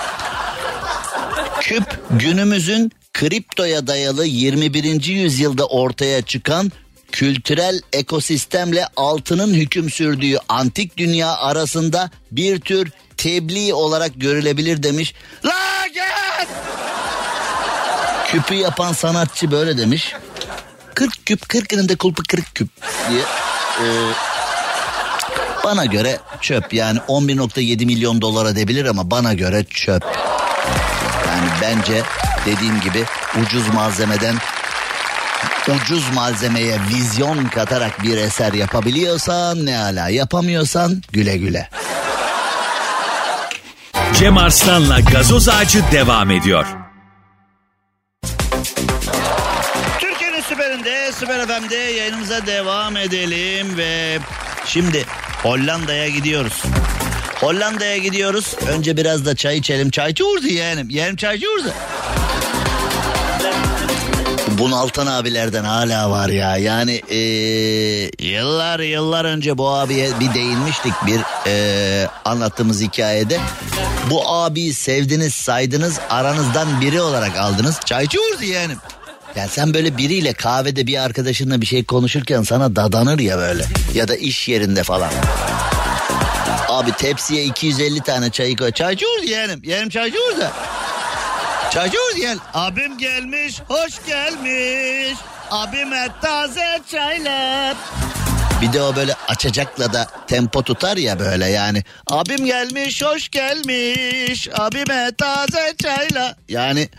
[1.62, 5.06] küp günümüzün kriptoya dayalı 21.
[5.06, 6.72] yüzyılda ortaya çıkan
[7.12, 15.14] kültürel ekosistemle altının hüküm sürdüğü antik dünya arasında bir tür tebliğ olarak görülebilir demiş.
[15.46, 16.48] La gel!
[18.28, 20.14] Küpü yapan sanatçı böyle demiş.
[20.96, 22.70] 40 küp 40'ının da kulpu 40 küp
[23.10, 23.22] diye.
[23.22, 23.86] Ee,
[25.64, 30.04] bana göre çöp yani 11.7 milyon dolar edebilir ama bana göre çöp.
[31.28, 32.02] Yani bence
[32.46, 33.06] dediğim gibi
[33.42, 34.36] ucuz malzemeden
[35.72, 41.70] ucuz malzemeye vizyon katarak bir eser yapabiliyorsan ne ala yapamıyorsan güle güle.
[44.20, 46.66] Cem Arslan'la gazoz ağacı devam ediyor.
[50.00, 54.20] Türkiye'nin süperinde, süper FM'de yayınımıza devam edelim ve
[54.66, 55.06] şimdi
[55.44, 56.64] Hollanda'ya gidiyoruz.
[57.42, 58.56] Hollanda'ya gidiyoruz.
[58.68, 59.90] Önce biraz da çay içelim.
[59.90, 60.90] Çaycı Uğur'du yeğenim.
[60.90, 61.74] Yeğenim çaycı Uğur'du.
[64.60, 66.58] Bunaltan abilerden hala var ya.
[66.58, 73.40] Yani eee, yıllar yıllar önce bu abiye bir değinmiştik bir eee, anlattığımız hikayede.
[74.10, 77.80] Bu abiyi sevdiniz saydınız aranızdan biri olarak aldınız.
[77.86, 78.78] Çaycı Uğur'du yeğenim.
[79.36, 83.64] Ya sen böyle biriyle kahvede bir arkadaşınla bir şey konuşurken sana dadanır ya böyle.
[83.94, 85.10] Ya da iş yerinde falan.
[86.70, 88.72] Abi tepsiye 250 tane çayı koy.
[88.72, 89.62] Çaycı Uğur yeğenim.
[89.64, 90.38] Yeğenim çaycı Uğur
[91.70, 91.74] da.
[91.74, 92.38] Çaycı Uğur gel.
[92.54, 95.20] Abim gelmiş, hoş gelmiş.
[95.52, 97.76] Abime taze çaylar.
[98.62, 101.84] Bir de o böyle açacakla da tempo tutar ya böyle yani.
[102.08, 104.50] Abim gelmiş, hoş gelmiş.
[104.60, 106.36] Abime taze çayla.
[106.50, 106.90] Yani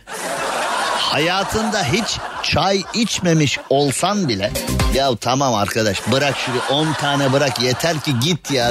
[0.98, 4.52] hayatında hiç çay içmemiş olsan bile
[4.94, 8.70] ya tamam arkadaş bırak şunu 10 tane bırak yeter ki git ya.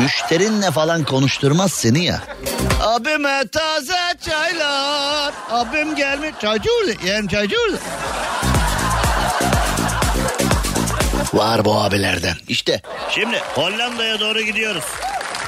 [0.00, 2.20] Müşterinle falan konuşturmaz seni ya.
[2.84, 3.98] Abime taze
[4.30, 5.34] çaylar.
[5.50, 6.30] Abim gelmiş.
[6.40, 6.92] Çaycı orada.
[7.06, 7.78] Yeğenim çaycı orada.
[11.34, 12.36] Var bu abilerden.
[12.48, 14.84] İşte şimdi Hollanda'ya doğru gidiyoruz.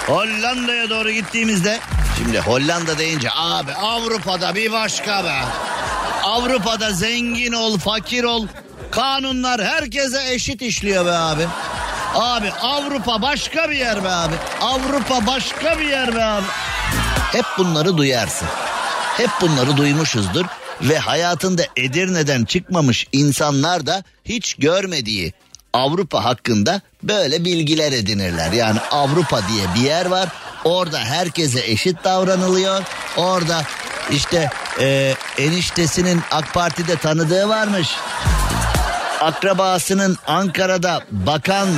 [0.07, 1.79] Hollanda'ya doğru gittiğimizde
[2.18, 5.35] şimdi Hollanda deyince abi Avrupa'da bir başka be.
[6.25, 8.46] Avrupa'da zengin ol, fakir ol.
[8.90, 11.46] Kanunlar herkese eşit işliyor be abi.
[12.14, 14.35] Abi Avrupa başka bir yer be abi.
[14.61, 16.44] Avrupa başka bir yer be abi.
[17.37, 18.49] Hep bunları duyarsın.
[19.16, 20.44] Hep bunları duymuşuzdur
[20.83, 25.33] ve hayatında Edirne'den çıkmamış insanlar da hiç görmediği
[25.72, 28.53] Avrupa hakkında böyle bilgiler edinirler.
[28.53, 30.29] Yani Avrupa diye bir yer var.
[30.64, 32.83] Orada herkese eşit davranılıyor.
[33.16, 33.62] Orada
[34.11, 37.88] işte e, eniştesinin AK Parti'de tanıdığı varmış.
[39.20, 41.68] Akrabasının Ankara'da bakan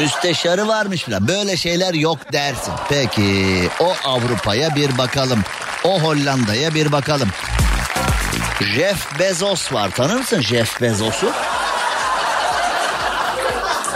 [0.00, 1.28] müsteşarı varmış falan.
[1.28, 2.72] Böyle şeyler yok dersin.
[2.88, 5.42] Peki o Avrupa'ya bir bakalım.
[5.84, 7.28] O Hollanda'ya bir bakalım.
[8.74, 9.90] Jeff Bezos var.
[9.96, 11.30] Tanır mısın Jeff Bezos'u?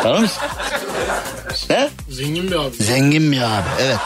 [0.03, 0.43] Tanır mısın?
[1.69, 1.91] He?
[2.11, 2.77] Zengin bir abi.
[2.77, 3.99] Zengin bir abi evet.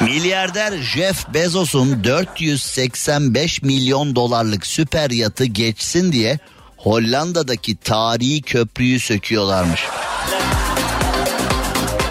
[0.00, 6.38] Milyarder Jeff Bezos'un 485 milyon dolarlık süper yatı geçsin diye
[6.76, 9.80] Hollanda'daki tarihi köprüyü söküyorlarmış.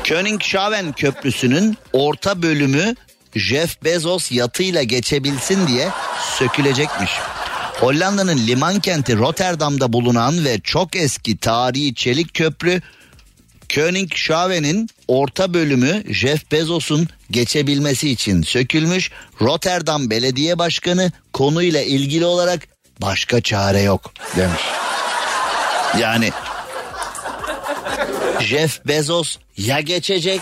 [0.10, 2.96] Koningshaven Köprüsü'nün orta bölümü
[3.36, 5.90] Jeff Bezos yatıyla geçebilsin diye
[6.38, 7.12] sökülecekmiş.
[7.80, 12.82] Hollanda'nın liman kenti Rotterdam'da bulunan ve çok eski tarihi çelik köprü
[13.76, 19.12] Koningshaven'in orta bölümü Jeff Bezos'un geçebilmesi için sökülmüş.
[19.42, 22.68] Rotterdam Belediye Başkanı konuyla ilgili olarak
[23.02, 24.62] başka çare yok demiş.
[26.00, 26.32] Yani
[28.40, 30.42] Jeff Bezos ya geçecek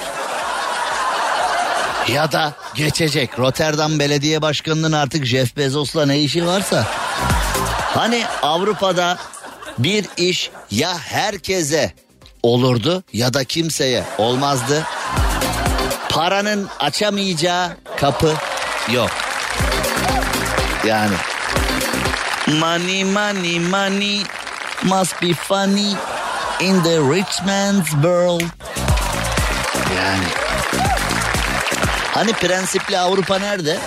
[2.08, 3.40] ya da geçecek.
[3.40, 6.86] Rotterdam Belediye Başkanı'nın artık Jeff Bezos'la ne işi varsa.
[7.94, 9.18] Hani Avrupa'da
[9.78, 11.94] bir iş ya herkese
[12.44, 14.84] olurdu ya da kimseye olmazdı.
[16.10, 18.34] Paranın açamayacağı kapı
[18.92, 19.10] yok.
[20.86, 21.16] Yani
[22.48, 24.22] money money money
[24.84, 25.94] must be funny
[26.60, 28.44] in the rich man's world.
[29.98, 30.26] Yani
[32.14, 33.78] hani prensipli Avrupa nerede?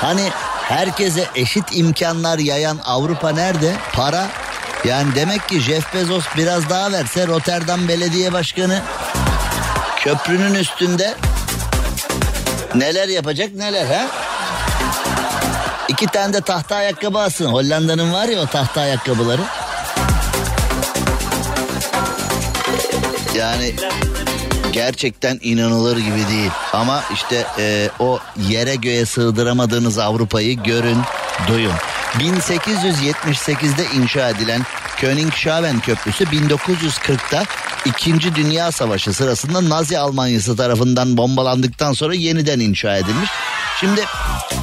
[0.00, 0.30] Hani
[0.62, 3.74] herkese eşit imkanlar yayan Avrupa nerede?
[3.92, 4.26] Para.
[4.84, 8.82] Yani demek ki Jeff Bezos biraz daha verse Rotterdam Belediye Başkanı
[9.96, 11.14] köprünün üstünde
[12.74, 14.06] neler yapacak neler ha?
[15.88, 17.46] İki tane de tahta ayakkabı alsın.
[17.46, 19.42] Hollanda'nın var ya o tahta ayakkabıları.
[23.40, 23.74] Yani
[24.72, 26.50] gerçekten inanılır gibi değil.
[26.72, 30.98] Ama işte e, o yere göğe sığdıramadığınız Avrupa'yı görün,
[31.48, 31.72] duyun.
[32.18, 34.62] 1878'de inşa edilen
[34.96, 37.44] Königshaven Köprüsü 1940'ta
[37.84, 43.30] İkinci Dünya Savaşı sırasında Nazi Almanyası tarafından bombalandıktan sonra yeniden inşa edilmiş.
[43.80, 44.04] Şimdi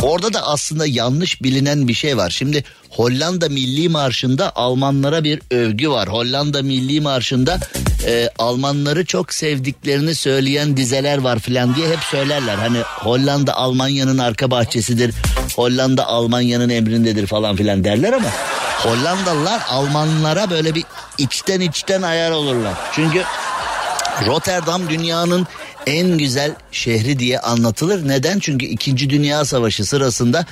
[0.01, 2.29] orada da aslında yanlış bilinen bir şey var.
[2.29, 6.09] Şimdi Hollanda Milli Marşı'nda Almanlara bir övgü var.
[6.09, 7.59] Hollanda Milli Marşı'nda
[8.05, 12.55] e, Almanları çok sevdiklerini söyleyen dizeler var filan diye hep söylerler.
[12.55, 15.15] Hani Hollanda Almanya'nın arka bahçesidir.
[15.55, 18.29] Hollanda Almanya'nın emrindedir falan filan derler ama
[18.77, 20.83] Hollandalılar Almanlara böyle bir
[21.17, 22.73] içten içten ayar olurlar.
[22.95, 23.23] Çünkü
[24.25, 25.47] Rotterdam dünyanın
[25.87, 28.07] en güzel şehri diye anlatılır.
[28.07, 28.39] Neden?
[28.39, 29.09] Çünkü 2.
[29.09, 30.45] Dünya Savaşı sırasında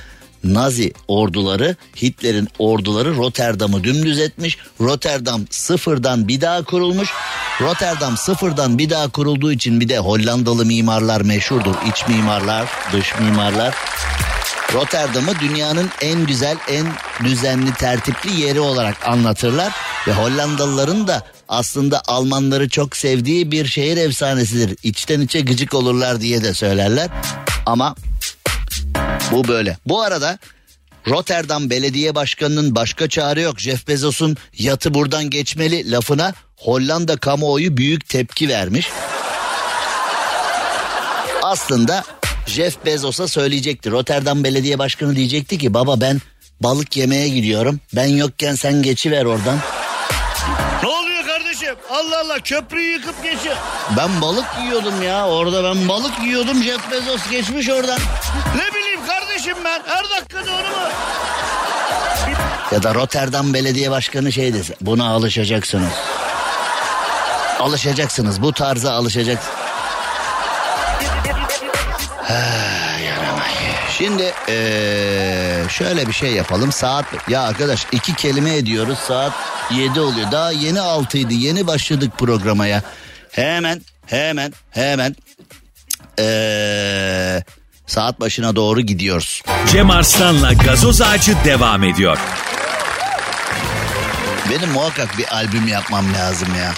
[0.44, 4.58] Nazi orduları, Hitler'in orduları Rotterdam'ı dümdüz etmiş.
[4.82, 7.10] Rotterdam sıfırdan bir daha kurulmuş.
[7.62, 11.76] Rotterdam sıfırdan bir daha kurulduğu için bir de Hollandalı mimarlar meşhurdur.
[11.90, 13.76] İç mimarlar, dış mimarlar.
[14.74, 16.88] Rotterdam'ı dünyanın en güzel, en
[17.24, 19.74] düzenli, tertipli yeri olarak anlatırlar.
[20.08, 24.78] Ve Hollandalıların da aslında Almanları çok sevdiği bir şehir efsanesidir.
[24.84, 27.10] İçten içe gıcık olurlar diye de söylerler.
[27.66, 27.96] Ama
[29.32, 29.78] bu böyle.
[29.86, 30.40] Bu arada
[31.08, 33.60] Rotterdam Belediye Başkanı'nın başka çare yok.
[33.60, 38.90] Jeff Bezos'un yatı buradan geçmeli lafına Hollanda kamuoyu büyük tepki vermiş.
[41.44, 42.04] Aslında
[42.48, 43.92] Jeff Bezos'a söyleyecekti.
[43.92, 46.22] Rotterdam Belediye Başkanı diyecekti ki baba ben
[46.62, 47.80] balık yemeye gidiyorum.
[47.96, 49.60] Ben yokken sen geçiver oradan.
[51.92, 53.56] Allah Allah köprüyü yıkıp geçiyor.
[53.98, 58.00] Ben balık yiyordum ya orada ben balık yiyordum Jeff Bezos geçmiş oradan.
[58.56, 60.90] Ne bileyim kardeşim ben her dakika doğru mu?
[62.72, 65.94] Ya da Rotterdam Belediye Başkanı şey dese buna alışacaksınız.
[67.60, 69.56] Alışacaksınız bu tarza alışacaksınız.
[73.98, 79.34] Şimdi ee, şöyle bir şey yapalım saat ya arkadaş iki kelime ediyoruz saat
[79.72, 82.82] yedi oluyor daha yeni altıydı yeni başladık programa ya
[83.32, 85.16] hemen hemen hemen
[86.20, 87.44] ee,
[87.88, 89.42] saat başına doğru gidiyoruz.
[89.72, 92.18] Cem Arslan'la gazoz ağacı devam ediyor.
[94.50, 96.74] Benim muhakkak bir albüm yapmam lazım ya.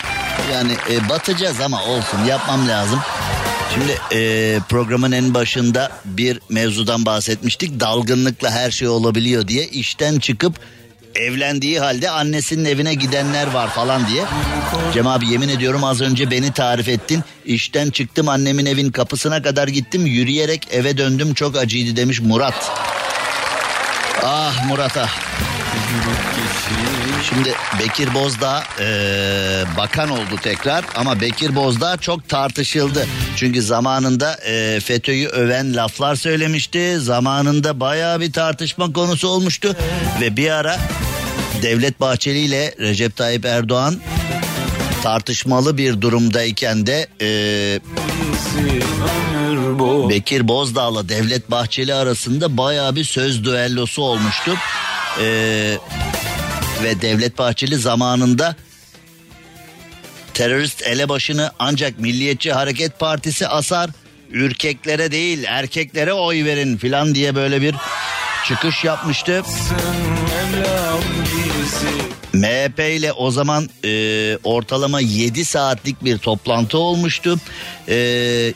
[0.54, 3.00] Yani e, batacağız ama olsun yapmam lazım.
[3.78, 7.80] Şimdi e, programın en başında bir mevzudan bahsetmiştik.
[7.80, 10.60] Dalgınlıkla her şey olabiliyor diye işten çıkıp
[11.16, 14.24] evlendiği halde annesinin evine gidenler var falan diye.
[14.94, 17.24] Cem abi yemin ediyorum az önce beni tarif ettin.
[17.46, 22.72] İşten çıktım annemin evin kapısına kadar gittim yürüyerek eve döndüm çok acıydı demiş Murat.
[24.24, 25.20] Ah Murat ah.
[27.30, 28.86] Şimdi Bekir Bozdağ eee,
[29.78, 33.08] bakan oldu tekrar ama Bekir Bozdağ çok tartışıldı.
[33.36, 37.00] Çünkü zamanında eee, FETÖ'yü öven laflar söylemişti.
[37.00, 39.76] Zamanında bayağı bir tartışma konusu olmuştu.
[40.22, 40.80] Ve bir ara
[41.62, 43.96] Devlet Bahçeli ile Recep Tayyip Erdoğan
[45.04, 47.80] tartışmalı bir durumdayken de eee,
[50.10, 54.52] Bekir Bozdağ'la Devlet Bahçeli arasında bayağı bir söz düellosu olmuştu.
[55.22, 55.78] Eee
[56.84, 58.56] ve Devlet Bahçeli zamanında
[60.34, 63.90] terörist elebaşını ancak Milliyetçi Hareket Partisi asar.
[64.32, 67.76] Ürkeklere değil erkeklere oy verin filan diye böyle bir
[68.48, 69.44] çıkış yapmıştı.
[72.38, 77.40] MHP ile o zaman e, ortalama 7 saatlik bir toplantı olmuştu.
[77.88, 77.96] E,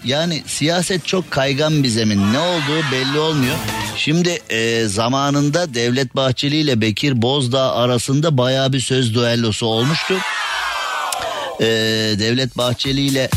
[0.05, 2.33] yani siyaset çok kaygan bir zemin.
[2.33, 3.55] Ne olduğu belli olmuyor.
[3.97, 10.13] Şimdi e, zamanında Devlet Bahçeli ile Bekir Bozdağ arasında baya bir söz düellosu olmuştu.
[11.59, 11.65] E,
[12.19, 13.29] Devlet Bahçeli ile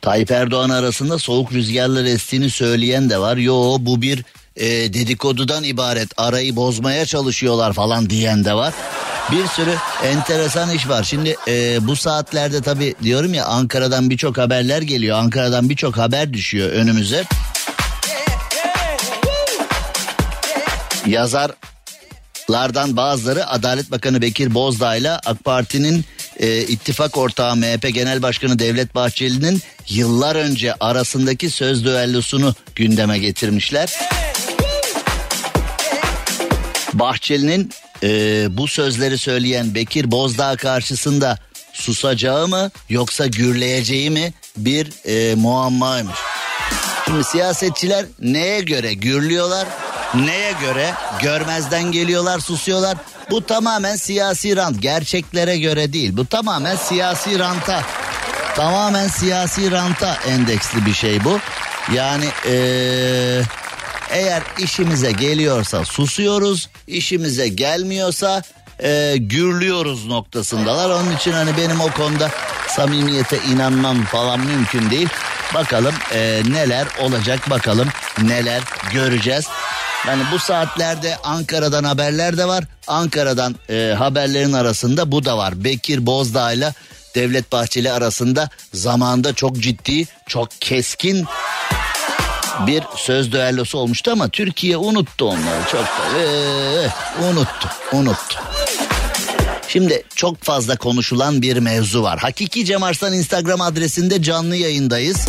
[0.00, 3.36] Tayyip Erdoğan arasında soğuk rüzgarlar estiğini söyleyen de var.
[3.36, 4.24] Yo bu bir
[4.56, 8.74] e, dedikodudan ibaret arayı bozmaya çalışıyorlar falan diyen de var.
[9.32, 9.74] Bir sürü
[10.04, 11.02] enteresan iş var.
[11.02, 15.18] Şimdi e, bu saatlerde tabii diyorum ya Ankara'dan birçok haberler geliyor.
[15.18, 17.24] Ankara'dan birçok haber düşüyor önümüze.
[21.06, 21.50] Yazar
[22.50, 26.04] Lardan bazıları Adalet Bakanı Bekir Bozdağ ile AK Parti'nin
[26.40, 33.92] e, ittifak ortağı MHP Genel Başkanı Devlet Bahçeli'nin yıllar önce arasındaki söz düellosunu gündeme getirmişler.
[36.94, 37.70] Bahçeli'nin
[38.02, 38.08] e,
[38.56, 41.38] bu sözleri söyleyen Bekir Bozdağ karşısında
[41.72, 46.16] susacağı mı yoksa gürleyeceği mi bir e, muammaymış.
[47.04, 49.68] Şimdi siyasetçiler neye göre gürlüyorlar,
[50.14, 52.96] neye göre görmezden geliyorlar, susuyorlar.
[53.30, 56.16] Bu tamamen siyasi rant, gerçeklere göre değil.
[56.16, 57.82] Bu tamamen siyasi ranta,
[58.56, 61.38] tamamen siyasi ranta endeksli bir şey bu.
[61.94, 63.42] Yani eee
[64.12, 68.42] eğer işimize geliyorsa susuyoruz, işimize gelmiyorsa
[68.82, 70.90] e, gürlüyoruz noktasındalar.
[70.90, 72.30] Onun için hani benim o konuda
[72.68, 75.08] samimiyete inanmam falan mümkün değil.
[75.54, 77.88] Bakalım e, neler olacak bakalım
[78.22, 79.46] neler göreceğiz.
[80.06, 82.64] Yani bu saatlerde Ankara'dan haberler de var.
[82.86, 85.64] Ankara'dan e, haberlerin arasında bu da var.
[85.64, 86.74] Bekir Bozdağ ile
[87.14, 91.26] Devlet Bahçeli arasında zamanda çok ciddi, çok keskin
[92.66, 96.18] bir söz düellosu olmuştu ama Türkiye unuttu onları çok da.
[96.18, 96.88] Ee,
[97.24, 98.40] unuttu, unuttu.
[99.68, 102.18] Şimdi çok fazla konuşulan bir mevzu var.
[102.18, 105.28] Hakiki Cem Arslan Instagram adresinde canlı yayındayız.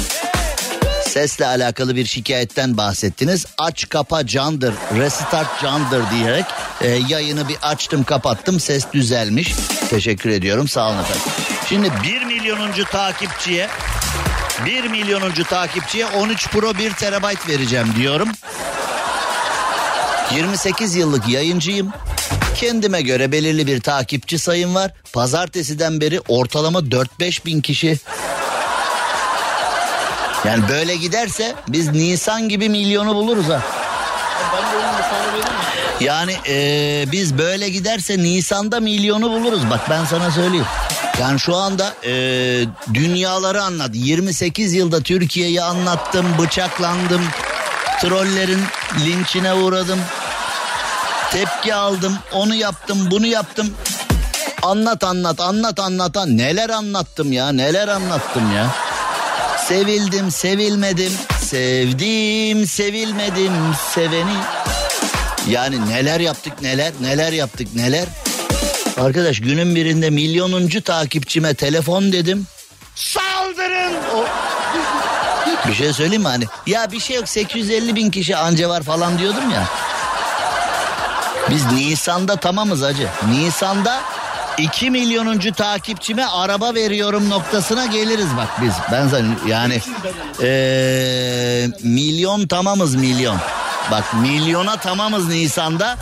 [1.08, 3.46] Sesle alakalı bir şikayetten bahsettiniz.
[3.58, 6.46] Aç kapa candır, restart candır diyerek
[6.82, 8.60] e, yayını bir açtım kapattım.
[8.60, 9.56] Ses düzelmiş.
[9.90, 11.22] Teşekkür ediyorum sağ olun efendim.
[11.70, 13.68] Şimdi 1 milyonuncu takipçiye
[14.66, 18.30] 1 milyonuncu takipçiye 13 Pro 1 terabayt vereceğim diyorum.
[20.36, 21.92] 28 yıllık yayıncıyım.
[22.56, 24.92] Kendime göre belirli bir takipçi sayım var.
[25.14, 28.00] Pazartesiden beri ortalama 4-5 bin kişi.
[30.46, 33.62] Yani böyle giderse biz Nisan gibi milyonu buluruz ha.
[36.04, 39.70] Yani eee, biz böyle giderse Nisan'da milyonu buluruz.
[39.70, 40.66] Bak ben sana söyleyeyim.
[41.22, 43.90] Yani şu anda eee, dünyaları anlat.
[43.94, 47.22] 28 yılda Türkiye'yi anlattım, bıçaklandım.
[48.02, 48.62] Trollerin
[49.06, 50.00] linçine uğradım.
[51.32, 53.74] Tepki aldım, onu yaptım, bunu yaptım.
[54.62, 56.16] Anlat anlat, anlat anlat.
[56.28, 58.68] Neler anlattım ya, neler anlattım ya.
[59.68, 63.54] Sevildim, sevilmedim, sevdim, sevilmedim,
[63.94, 64.36] seveni.
[65.50, 68.06] Yani neler yaptık neler neler yaptık neler.
[69.02, 72.48] Arkadaş günün birinde milyonuncu takipçime telefon dedim.
[72.96, 73.94] Saldırın.
[74.16, 74.26] O...
[75.70, 76.46] Bir şey söyleyeyim mi hani?
[76.68, 79.64] Ya bir şey yok 850 bin kişi anca var falan diyordum ya.
[81.50, 83.08] Biz Nisan'da tamamız hacı.
[83.30, 84.02] Nisan'da
[84.58, 88.74] 2 milyonuncu takipçime araba veriyorum noktasına geliriz bak biz.
[88.92, 89.82] Ben sana yani
[90.42, 93.38] eee, milyon tamamız milyon.
[93.92, 95.98] Bak milyona tamamız Nisan'da.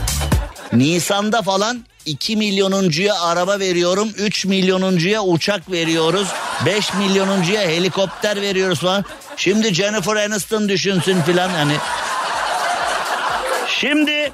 [0.74, 4.10] Nisan'da falan 2 milyonuncuya araba veriyorum.
[4.18, 6.28] 3 milyonuncuya uçak veriyoruz.
[6.66, 9.06] 5 milyonuncuya helikopter veriyoruz falan.
[9.38, 11.76] Şimdi Jennifer Aniston düşünsün filan hani.
[13.68, 14.32] Şimdi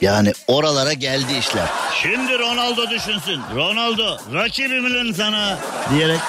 [0.00, 1.66] yani oralara geldi işler.
[2.02, 3.40] Şimdi Ronaldo düşünsün.
[3.54, 5.58] Ronaldo rakibimin sana
[5.90, 6.20] diyerek.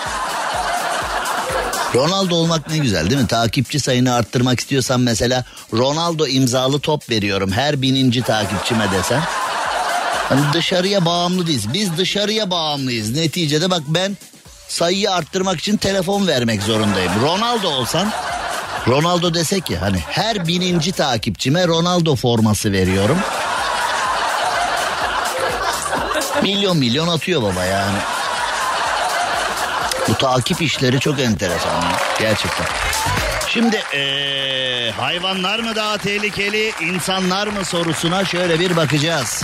[1.94, 3.28] Ronaldo olmak ne güzel değil mi?
[3.28, 9.22] Takipçi sayını arttırmak istiyorsan mesela Ronaldo imzalı top veriyorum her bininci takipçime desen.
[10.30, 11.74] Hani dışarıya bağımlı değiliz.
[11.74, 13.12] Biz dışarıya bağımlıyız.
[13.16, 14.18] Neticede bak ben
[14.68, 17.12] sayıyı arttırmak için telefon vermek zorundayım.
[17.22, 18.12] Ronaldo olsan
[18.88, 23.18] Ronaldo desek ya hani her bininci takipçime Ronaldo forması veriyorum.
[26.42, 27.98] Milyon milyon atıyor baba yani.
[30.10, 31.84] Bu takip işleri çok enteresan
[32.20, 32.66] gerçekten.
[33.48, 39.44] Şimdi eee, hayvanlar mı daha tehlikeli, insanlar mı sorusuna şöyle bir bakacağız.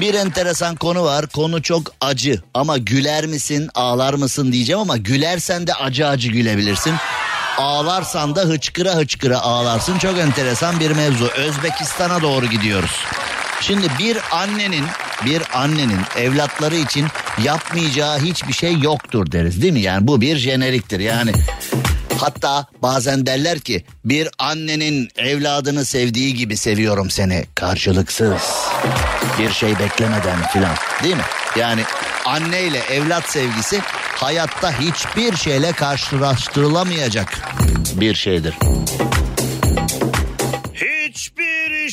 [0.00, 1.26] Bir enteresan konu var.
[1.26, 6.94] Konu çok acı ama güler misin, ağlar mısın diyeceğim ama gülersen de acı acı gülebilirsin.
[7.58, 9.98] Ağlarsan da hıçkıra hıçkıra ağlarsın.
[9.98, 11.26] Çok enteresan bir mevzu.
[11.36, 13.04] Özbekistan'a doğru gidiyoruz.
[13.60, 14.84] Şimdi bir annenin
[15.24, 17.06] bir annenin evlatları için
[17.42, 19.80] yapmayacağı hiçbir şey yoktur deriz değil mi?
[19.80, 21.00] Yani bu bir jeneriktir.
[21.00, 21.32] Yani
[22.20, 28.42] Hatta bazen derler ki bir annenin evladını sevdiği gibi seviyorum seni karşılıksız.
[29.38, 31.22] Bir şey beklemeden filan değil mi?
[31.56, 31.82] Yani
[32.24, 33.80] anne ile evlat sevgisi
[34.14, 37.38] hayatta hiçbir şeyle karşılaştırılamayacak
[37.92, 38.54] bir şeydir.
[40.74, 41.47] Hiçbir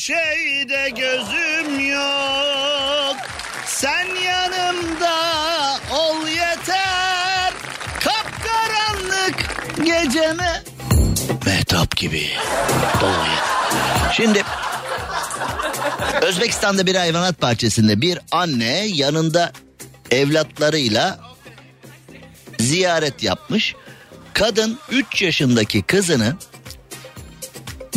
[0.06, 3.18] şeyde gözüm yok.
[3.66, 5.18] Sen yanımda
[5.92, 7.54] ol yeter.
[8.00, 10.64] Kapkaranlık geceme.
[11.46, 12.30] Mehtap gibi.
[13.02, 13.38] Dolayı.
[14.14, 14.44] Şimdi
[16.22, 19.52] Özbekistan'da bir hayvanat bahçesinde bir anne yanında
[20.12, 21.20] evlatlarıyla
[22.60, 23.76] ziyaret yapmış.
[24.34, 26.36] Kadın 3 yaşındaki kızını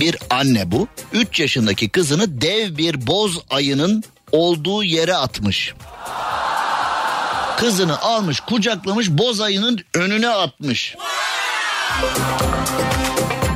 [0.01, 0.89] bir anne bu.
[1.13, 5.75] 3 yaşındaki kızını dev bir boz ayının olduğu yere atmış.
[7.57, 10.97] Kızını almış kucaklamış boz ayının önüne atmış.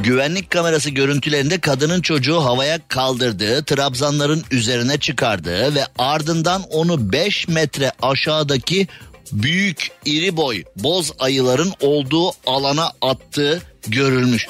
[0.03, 7.93] Güvenlik kamerası görüntülerinde kadının çocuğu havaya kaldırdığı, trabzanların üzerine çıkardığı ve ardından onu 5 metre
[8.03, 8.89] aşağıdaki
[9.33, 14.47] büyük iri boy boz ayıların olduğu alana attığı görülmüş.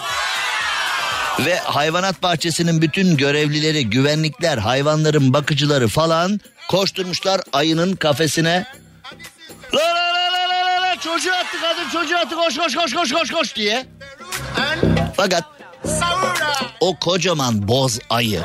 [1.41, 8.67] Ve hayvanat bahçesinin bütün görevlileri, güvenlikler, hayvanların bakıcıları falan koşturmuşlar ayının kafesine.
[9.75, 13.13] La la la la la la çocuğu attı kadın çocuğu attı koş koş koş koş
[13.13, 13.87] koş koş diye.
[15.17, 15.45] Fakat
[16.81, 18.41] o kocaman boz ayı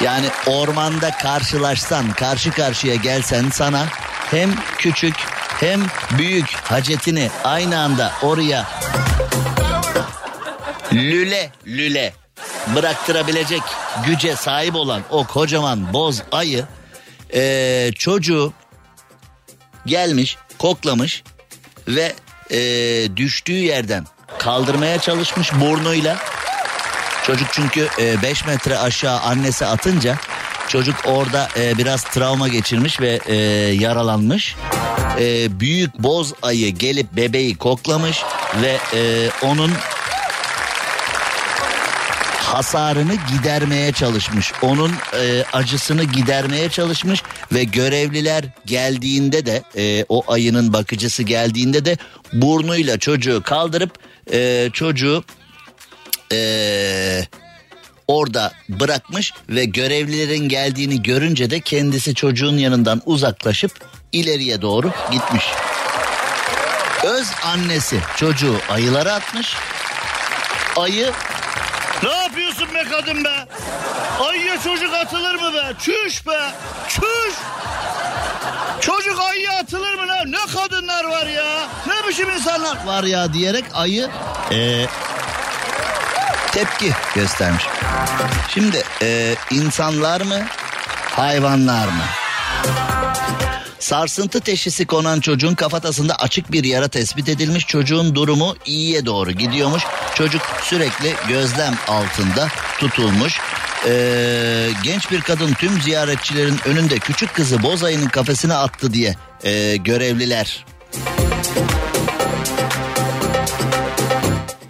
[0.00, 3.86] yani ormanda karşılaşsan karşı karşıya gelsen sana
[4.30, 5.14] hem küçük
[5.60, 5.80] hem
[6.18, 8.66] büyük hacetini aynı anda oraya
[10.94, 12.12] lüle lüle
[12.74, 13.62] bıraktırabilecek
[14.06, 16.64] güce sahip olan o kocaman boz ayı
[17.32, 18.52] eee, çocuğu
[19.86, 21.22] gelmiş koklamış
[21.88, 22.12] ve
[22.50, 24.06] eee, düştüğü yerden
[24.38, 26.18] kaldırmaya çalışmış burnuyla.
[27.26, 27.88] Çocuk çünkü
[28.22, 30.18] 5 metre aşağı annesi atınca
[30.68, 33.34] çocuk orada e, biraz travma geçirmiş ve e,
[33.74, 34.56] yaralanmış.
[35.20, 38.22] E, büyük boz ayı gelip bebeği koklamış
[38.62, 39.72] ve e, onun
[42.54, 44.52] hasarını gidermeye çalışmış.
[44.62, 51.96] Onun e, acısını gidermeye çalışmış ve görevliler geldiğinde de e, o ayının bakıcısı geldiğinde de
[52.32, 53.98] burnuyla çocuğu kaldırıp
[54.32, 55.24] e, çocuğu
[56.32, 56.38] e,
[58.08, 63.72] orada bırakmış ve görevlilerin geldiğini görünce de kendisi çocuğun yanından uzaklaşıp
[64.12, 65.44] ileriye doğru gitmiş.
[67.04, 69.54] Öz annesi çocuğu ayılara atmış.
[70.76, 71.12] Ayı
[73.00, 73.46] kadın be?
[74.28, 75.72] Ayıya çocuk atılır mı be?
[75.80, 76.50] Çüş be.
[76.88, 77.34] Çüş.
[78.80, 80.32] Çocuk ayıya atılır mı lan?
[80.32, 81.44] Ne kadınlar var ya?
[81.86, 82.86] Ne biçim insanlar?
[82.86, 84.10] var ya diyerek ayı
[84.52, 84.86] e,
[86.52, 87.64] tepki göstermiş.
[88.48, 90.40] Şimdi e, insanlar mı
[91.16, 92.04] hayvanlar mı?
[93.84, 97.66] Sarsıntı teşhisi konan çocuğun kafatasında açık bir yara tespit edilmiş.
[97.66, 99.82] Çocuğun durumu iyiye doğru gidiyormuş.
[100.14, 103.40] Çocuk sürekli gözlem altında tutulmuş.
[103.88, 109.14] Ee, genç bir kadın tüm ziyaretçilerin önünde küçük kızı bozayının kafesine attı diye
[109.44, 110.66] ee, görevliler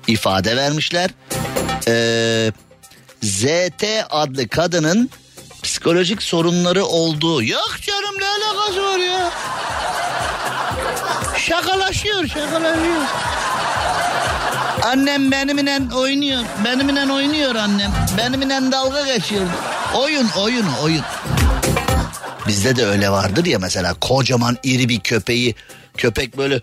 [0.07, 1.11] ifade vermişler.
[1.89, 2.53] Ee,
[3.23, 5.11] ZT adlı kadının
[5.85, 7.43] psikolojik sorunları olduğu.
[7.43, 9.31] Yok canım ne alakası var ya?
[11.39, 13.03] Şakalaşıyor şakalaşıyor.
[14.83, 16.43] Annem benimle oynuyor.
[16.65, 17.93] Benimle oynuyor annem.
[18.19, 19.47] Benimle dalga geçiyor.
[19.95, 21.03] Oyun oyun oyun.
[22.49, 25.55] Bizde de öyle vardır ya mesela kocaman iri bir köpeği
[25.97, 26.61] köpek böyle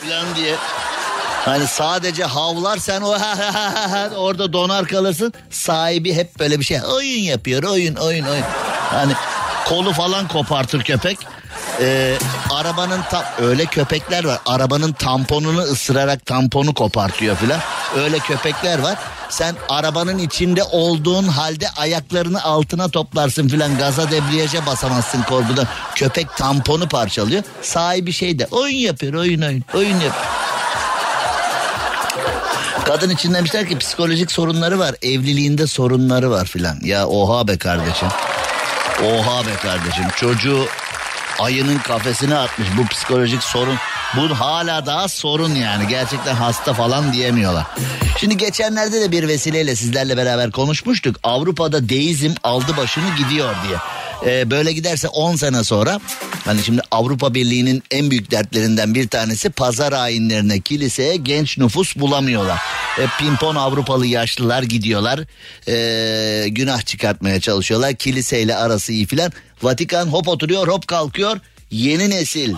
[0.00, 0.54] falan diye
[1.44, 3.08] Hani sadece havlar sen o
[4.16, 5.32] orada donar kalırsın.
[5.50, 8.44] Sahibi hep böyle bir şey oyun yapıyor oyun oyun oyun.
[8.90, 9.12] Hani
[9.68, 11.18] kolu falan kopartır köpek.
[11.80, 12.18] Ee,
[12.50, 14.38] arabanın tam öyle köpekler var.
[14.46, 17.60] Arabanın tamponunu ısırarak tamponu kopartıyor filan.
[17.96, 18.98] Öyle köpekler var.
[19.30, 23.78] Sen arabanın içinde olduğun halde ayaklarını altına toplarsın filan.
[23.78, 25.66] Gaza debriyaja basamazsın korkudan.
[25.94, 27.42] Köpek tamponu parçalıyor.
[27.62, 30.42] Sahibi şey de oyun yapıyor oyun oyun oyun yapıyor.
[32.84, 34.94] Kadın için demişler ki psikolojik sorunları var.
[35.02, 36.78] Evliliğinde sorunları var filan.
[36.82, 38.08] Ya oha be kardeşim.
[39.04, 40.04] Oha be kardeşim.
[40.16, 40.66] Çocuğu
[41.40, 43.76] ayının kafesine atmış bu psikolojik sorun.
[44.16, 45.88] Bu hala daha sorun yani.
[45.88, 47.66] Gerçekten hasta falan diyemiyorlar.
[48.18, 51.16] Şimdi geçenlerde de bir vesileyle sizlerle beraber konuşmuştuk.
[51.22, 53.76] Avrupa'da deizm aldı başını gidiyor diye.
[54.26, 56.00] Ee, böyle giderse 10 sene sonra
[56.44, 62.58] hani şimdi Avrupa Birliği'nin en büyük dertlerinden bir tanesi pazar ayinlerine kiliseye genç nüfus bulamıyorlar.
[62.98, 65.20] E, pimpon Avrupalı yaşlılar gidiyorlar
[65.68, 69.32] e, günah çıkartmaya çalışıyorlar kiliseyle arası iyi filan.
[69.62, 72.54] Vatikan hop oturuyor hop kalkıyor yeni nesil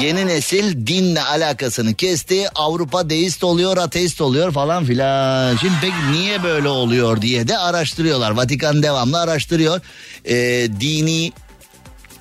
[0.00, 2.48] Yeni nesil dinle alakasını kesti.
[2.54, 5.56] Avrupa deist oluyor, ateist oluyor falan filan.
[5.56, 8.30] Şimdi peki niye böyle oluyor diye de araştırıyorlar.
[8.30, 9.80] Vatikan devamlı araştırıyor.
[10.24, 10.34] Ee,
[10.80, 11.32] dini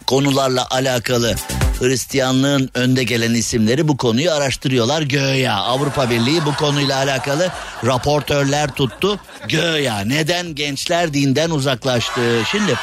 [0.07, 1.35] konularla alakalı
[1.79, 5.55] Hristiyanlığın önde gelen isimleri bu konuyu araştırıyorlar göya.
[5.55, 7.51] Avrupa Birliği bu konuyla alakalı
[7.85, 9.19] raportörler tuttu
[9.49, 9.99] göya.
[9.99, 12.21] Neden gençler dinden uzaklaştı?
[12.51, 12.75] Şimdi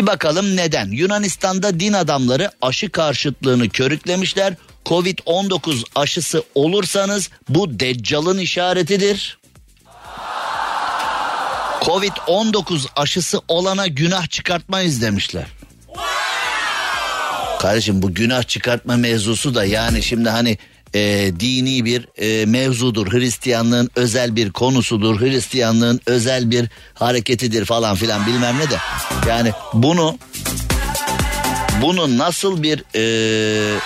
[0.00, 0.88] bir bakalım neden?
[0.90, 4.54] Yunanistan'da din adamları aşı karşıtlığını körüklemişler.
[4.86, 9.38] Covid-19 aşısı olursanız bu deccalın işaretidir.
[11.80, 15.46] Covid-19 aşısı olana günah çıkartmayız demişler.
[17.60, 20.58] Kardeşim bu günah çıkartma mevzusu da yani şimdi hani
[20.94, 23.12] e, dini bir e, mevzudur.
[23.12, 25.20] Hristiyanlığın özel bir konusudur.
[25.20, 28.76] Hristiyanlığın özel bir hareketidir falan filan bilmem ne de.
[29.28, 30.18] Yani bunu
[31.82, 33.78] bunu nasıl bir e,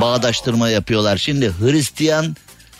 [0.00, 1.16] bağdaştırma yapıyorlar?
[1.16, 2.36] Şimdi Hristiyan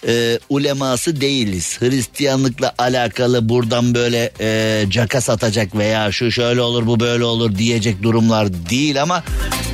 [0.08, 1.80] e, uleması değiliz.
[1.80, 8.02] Hristiyanlıkla alakalı buradan böyle e, caka satacak veya şu şöyle olur bu böyle olur diyecek
[8.02, 9.22] durumlar değil ama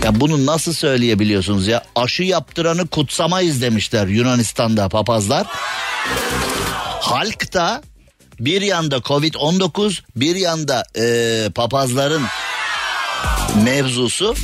[0.04, 1.82] ya bunu nasıl söyleyebiliyorsunuz ya?
[1.96, 5.46] Aşı yaptıranı kutsamayız demişler Yunanistan'da papazlar.
[7.00, 7.82] Halk da
[8.40, 12.22] bir yanda Covid-19 bir yanda e, papazların
[13.64, 14.34] mevzusu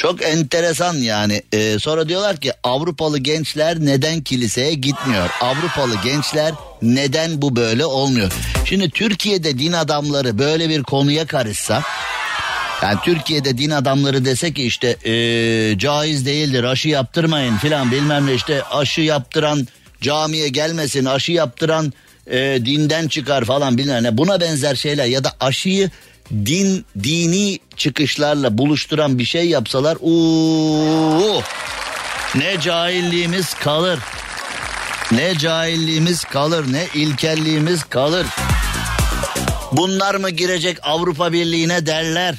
[0.00, 1.42] çok enteresan yani.
[1.52, 5.30] Ee, sonra diyorlar ki Avrupalı gençler neden kiliseye gitmiyor?
[5.40, 8.32] Avrupalı gençler neden bu böyle olmuyor?
[8.64, 11.82] Şimdi Türkiye'de din adamları böyle bir konuya karışsa...
[12.82, 18.34] Yani Türkiye'de din adamları dese ki işte ee, caiz değildir aşı yaptırmayın filan bilmem ne
[18.34, 19.68] işte aşı yaptıran
[20.00, 21.92] camiye gelmesin aşı yaptıran
[22.30, 25.90] e, dinden çıkar falan bilmem ne buna benzer şeyler ya da aşıyı
[26.30, 31.42] din dini çıkışlarla buluşturan bir şey yapsalar uuu
[32.34, 33.98] ne cahilliğimiz kalır.
[35.12, 38.26] Ne cahilliğimiz kalır ne ilkelliğimiz kalır.
[39.72, 42.34] Bunlar mı girecek Avrupa Birliği'ne derler.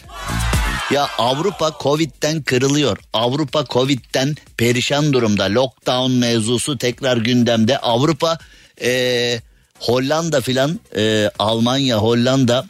[0.91, 2.97] Ya Avrupa Covid'den kırılıyor.
[3.13, 5.43] Avrupa Covid'den perişan durumda.
[5.43, 7.77] Lockdown mevzusu tekrar gündemde.
[7.77, 8.37] Avrupa
[8.81, 9.41] e,
[9.79, 12.65] Hollanda filan e, Almanya Hollanda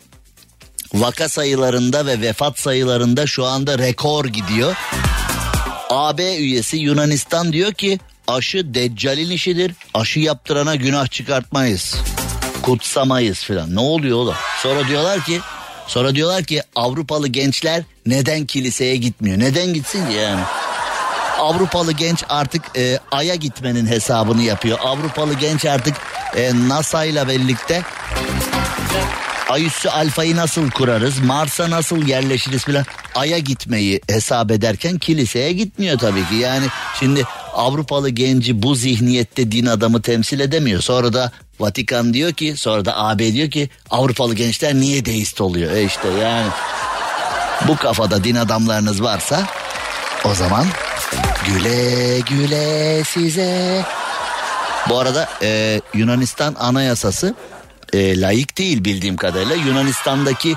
[0.94, 4.76] vaka sayılarında ve vefat sayılarında şu anda rekor gidiyor.
[5.90, 9.72] AB üyesi Yunanistan diyor ki aşı deccalin işidir.
[9.94, 11.96] Aşı yaptırana günah çıkartmayız.
[12.62, 13.76] Kutsamayız filan.
[13.76, 14.36] Ne oluyor oğlum?
[14.64, 15.40] Sonra diyorlar ki
[15.88, 19.40] sonra diyorlar ki Avrupalı gençler neden kiliseye gitmiyor?
[19.40, 20.42] Neden gitsin ki yani?
[21.40, 24.80] Avrupalı genç artık e, Ay'a gitmenin hesabını yapıyor.
[24.84, 25.96] Avrupalı genç artık
[26.36, 27.84] e, NASA ile birlikte
[29.52, 31.20] Ay üssü alfayı nasıl kurarız?
[31.20, 32.86] Mars'a nasıl yerleşiriz filan.
[33.16, 36.36] Ay'a gitmeyi hesap ederken kiliseye gitmiyor tabii ki.
[36.36, 36.66] Yani
[37.00, 37.24] şimdi
[37.54, 40.82] Avrupalı genci bu zihniyette din adamı temsil edemiyor.
[40.82, 45.72] Sonra da Vatikan diyor ki sonra da AB diyor ki Avrupalı gençler niye deist oluyor?
[45.72, 46.48] E işte yani
[47.68, 49.48] bu kafada din adamlarınız varsa
[50.26, 50.66] o zaman
[51.48, 53.86] güle güle size.
[54.90, 57.36] Bu arada e, Yunanistan anayasası
[57.94, 59.56] e, layık değil bildiğim kadarıyla.
[59.56, 60.56] Yunanistan'daki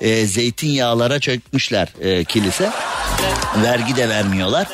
[0.00, 2.70] e, zeytinyağlara çökmüşler e, kilise.
[3.62, 4.68] Vergi de vermiyorlar.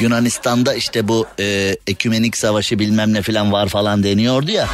[0.00, 4.68] Yunanistan'da işte bu e, ekümenik savaşı bilmem ne falan var falan deniyordu ya.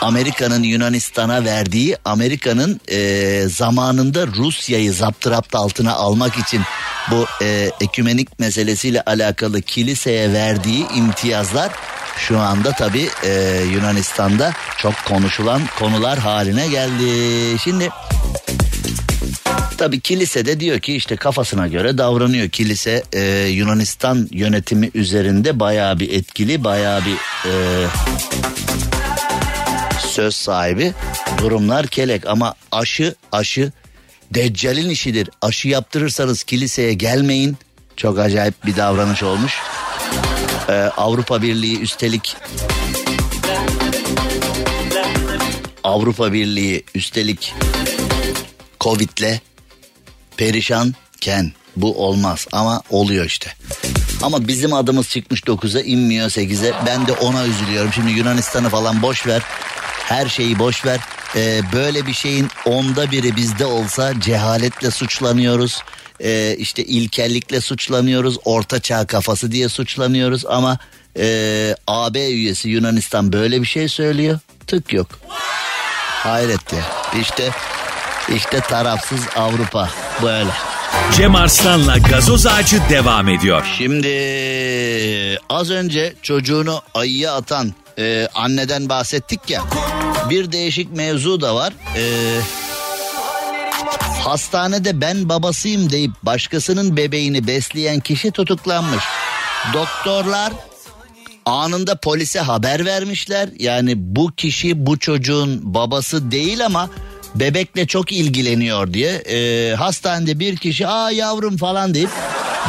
[0.00, 6.62] Amerika'nın Yunanistan'a verdiği Amerika'nın e, zamanında Rusya'yı zaptırapt altına almak için
[7.10, 11.70] bu e, ekümenik meselesiyle alakalı kiliseye verdiği imtiyazlar
[12.18, 17.58] şu anda tabi e, Yunanistan'da çok konuşulan konular haline geldi.
[17.58, 17.88] Şimdi
[19.78, 22.48] tabi kilise de diyor ki işte kafasına göre davranıyor.
[22.48, 27.16] Kilise e, Yunanistan yönetimi üzerinde bayağı bir etkili bayağı bir
[27.50, 27.86] e,
[29.98, 30.92] söz sahibi
[31.38, 33.72] durumlar kelek ama aşı aşı
[34.30, 35.30] Deccal'in işidir.
[35.42, 37.56] Aşı yaptırırsanız kiliseye gelmeyin.
[37.96, 39.58] Çok acayip bir davranış olmuş.
[40.68, 42.36] Ee, Avrupa Birliği üstelik
[45.84, 47.54] Avrupa Birliği üstelik
[48.80, 49.40] Covid'le
[50.36, 53.52] perişanken bu olmaz ama oluyor işte.
[54.22, 56.72] Ama bizim adımız çıkmış 9'a inmiyor 8'e.
[56.86, 57.92] Ben de ona üzülüyorum.
[57.92, 59.42] Şimdi Yunanistan'ı falan boş ver.
[60.04, 61.00] Her şeyi boş ver.
[61.36, 65.82] Ee, böyle bir şeyin onda biri bizde olsa cehaletle suçlanıyoruz.
[66.20, 68.38] Ee, işte ilkellikle suçlanıyoruz.
[68.44, 70.78] Orta çağ kafası diye suçlanıyoruz ama
[71.18, 74.38] e, AB üyesi Yunanistan böyle bir şey söylüyor.
[74.66, 75.08] Tık yok.
[76.22, 76.82] Hayret ya.
[77.20, 77.50] İşte
[78.34, 79.90] işte tarafsız Avrupa
[80.22, 80.50] böyle.
[81.16, 83.66] Cem Arslan'la gazoz ağacı devam ediyor.
[83.78, 84.08] Şimdi
[85.50, 89.62] az önce çocuğunu ayıya atan e, anneden bahsettik ya.
[90.30, 91.72] Bir değişik mevzu da var.
[91.96, 92.04] E,
[94.24, 99.04] Hastanede ben babasıyım deyip başkasının bebeğini besleyen kişi tutuklanmış.
[99.74, 100.52] Doktorlar
[101.46, 103.48] anında polise haber vermişler.
[103.58, 106.90] Yani bu kişi bu çocuğun babası değil ama
[107.34, 109.10] bebekle çok ilgileniyor diye.
[109.12, 112.10] Ee, hastanede bir kişi aa yavrum falan deyip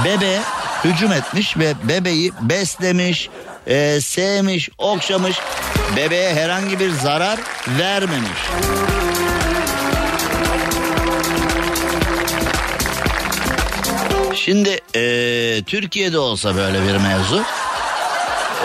[0.05, 0.41] bebeğe
[0.83, 3.29] hücum etmiş ve bebeği beslemiş,
[3.67, 5.37] e, sevmiş, okşamış.
[5.95, 7.39] Bebeğe herhangi bir zarar
[7.79, 8.39] vermemiş.
[14.35, 17.43] Şimdi e, Türkiye'de olsa böyle bir mevzu.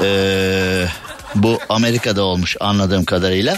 [0.02, 0.86] e,
[1.34, 3.56] bu Amerika'da olmuş anladığım kadarıyla.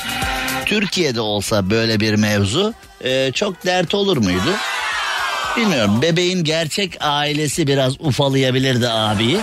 [0.66, 2.74] Türkiye'de olsa böyle bir mevzu
[3.05, 4.55] e, çok dert olur muydu?
[5.57, 9.41] Bilmiyorum bebeğin gerçek ailesi biraz ufalayabilirdi abiyi.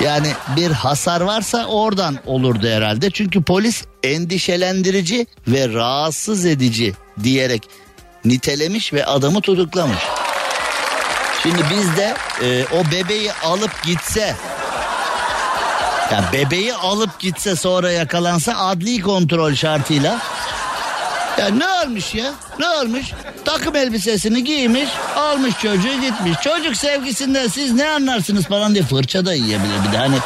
[0.00, 3.10] Yani bir hasar varsa oradan olurdu herhalde.
[3.10, 7.68] Çünkü polis endişelendirici ve rahatsız edici diyerek
[8.24, 10.02] nitelemiş ve adamı tutuklamış.
[11.42, 14.36] Şimdi biz de e, o bebeği alıp gitse
[16.12, 20.20] ya bebeği alıp gitse sonra yakalansa adli kontrol şartıyla
[21.38, 22.32] ya ne olmuş ya?
[22.58, 23.06] Ne olmuş?
[23.44, 26.40] Takım elbisesini giymiş, almış çocuğu gitmiş.
[26.42, 29.98] Çocuk sevgisinden siz ne anlarsınız falan diye fırça da yiyebilir bir de.
[29.98, 30.16] Hani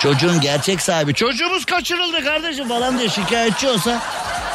[0.00, 4.00] çocuğun gerçek sahibi çocuğumuz kaçırıldı kardeşim falan diye şikayetçi olsa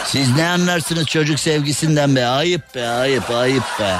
[0.05, 2.25] siz ne anlarsınız çocuk sevgisinden be?
[2.25, 3.95] Ayıp be, ayıp, ayıp be.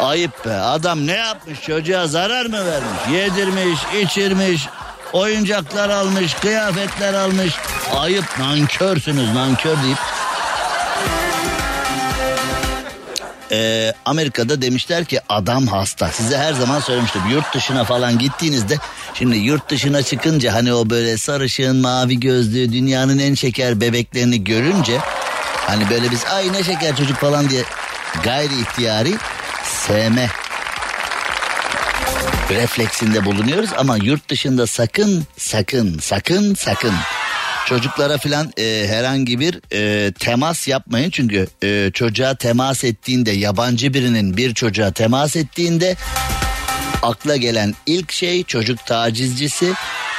[0.00, 0.54] Ayıp be.
[0.54, 1.60] Adam ne yapmış?
[1.60, 3.12] Çocuğa zarar mı vermiş?
[3.12, 4.68] Yedirmiş, içirmiş,
[5.12, 7.54] oyuncaklar almış, kıyafetler almış.
[7.96, 9.98] Ayıp, nankörsünüz, nankör deyip
[13.54, 16.08] Ee, Amerika'da demişler ki adam hasta.
[16.08, 17.22] Size her zaman söylemiştim.
[17.30, 18.78] Yurt dışına falan gittiğinizde
[19.14, 24.98] şimdi yurt dışına çıkınca hani o böyle sarışın mavi gözlü dünyanın en şeker bebeklerini görünce
[25.66, 27.62] hani böyle biz ay ne şeker çocuk falan diye
[28.24, 29.14] gayri ihtiyari
[29.64, 30.28] sevme
[32.50, 36.94] refleksinde bulunuyoruz ama yurt dışında sakın sakın sakın sakın
[37.66, 41.10] çocuklara filan e, herhangi bir e, temas yapmayın.
[41.10, 45.96] Çünkü e, çocuğa temas ettiğinde yabancı birinin bir çocuğa temas ettiğinde
[47.02, 49.72] akla gelen ilk şey çocuk tacizcisi.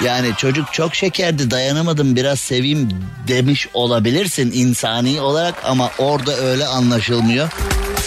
[0.03, 2.89] Yani çocuk çok şekerdi dayanamadım biraz seveyim
[3.27, 7.49] demiş olabilirsin insani olarak ama orada öyle anlaşılmıyor.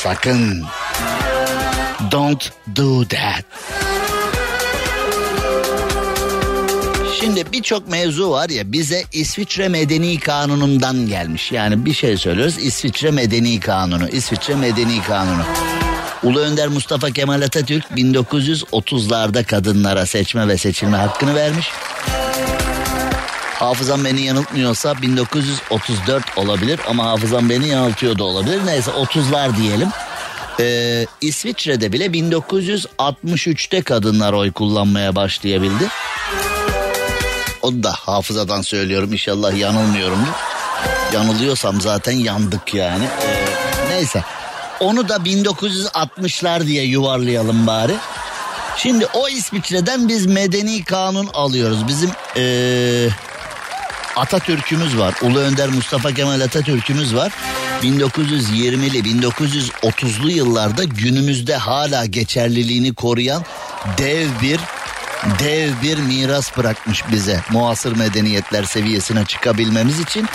[0.02, 0.64] Sakın.
[2.12, 3.44] Don't do that
[7.20, 11.52] Şimdi birçok mevzu var ya bize İsviçre Medeni Kanunu'ndan gelmiş.
[11.52, 15.42] Yani bir şey söylüyoruz İsviçre Medeni Kanunu, İsviçre Medeni Kanunu.
[16.22, 21.70] Ulu Önder Mustafa Kemal Atatürk 1930'larda kadınlara seçme ve seçilme hakkını vermiş.
[23.54, 28.60] Hafızam beni yanıltmıyorsa 1934 olabilir ama hafızam beni yanıltıyor da olabilir.
[28.66, 29.88] Neyse 30'lar diyelim.
[30.60, 35.88] Ee, İsviçre'de bile 1963'te kadınlar oy kullanmaya başlayabildi.
[37.62, 40.28] Onu da hafızadan söylüyorum inşallah yanılmıyorum.
[41.12, 43.04] Yanılıyorsam zaten yandık yani.
[43.04, 43.44] Ee,
[43.90, 44.24] neyse
[44.80, 47.94] onu da 1960'lar diye yuvarlayalım bari.
[48.76, 51.88] Şimdi o İsviçre'den biz medeni kanun alıyoruz.
[51.88, 53.08] Bizim ee,
[54.16, 55.14] Atatürk'ümüz var.
[55.22, 57.32] Ulu Önder Mustafa Kemal Atatürk'ümüz var.
[57.82, 63.44] 1920'li 1930'lu yıllarda günümüzde hala geçerliliğini koruyan
[63.98, 64.60] dev bir
[65.38, 70.26] dev bir miras bırakmış bize muasır medeniyetler seviyesine çıkabilmemiz için.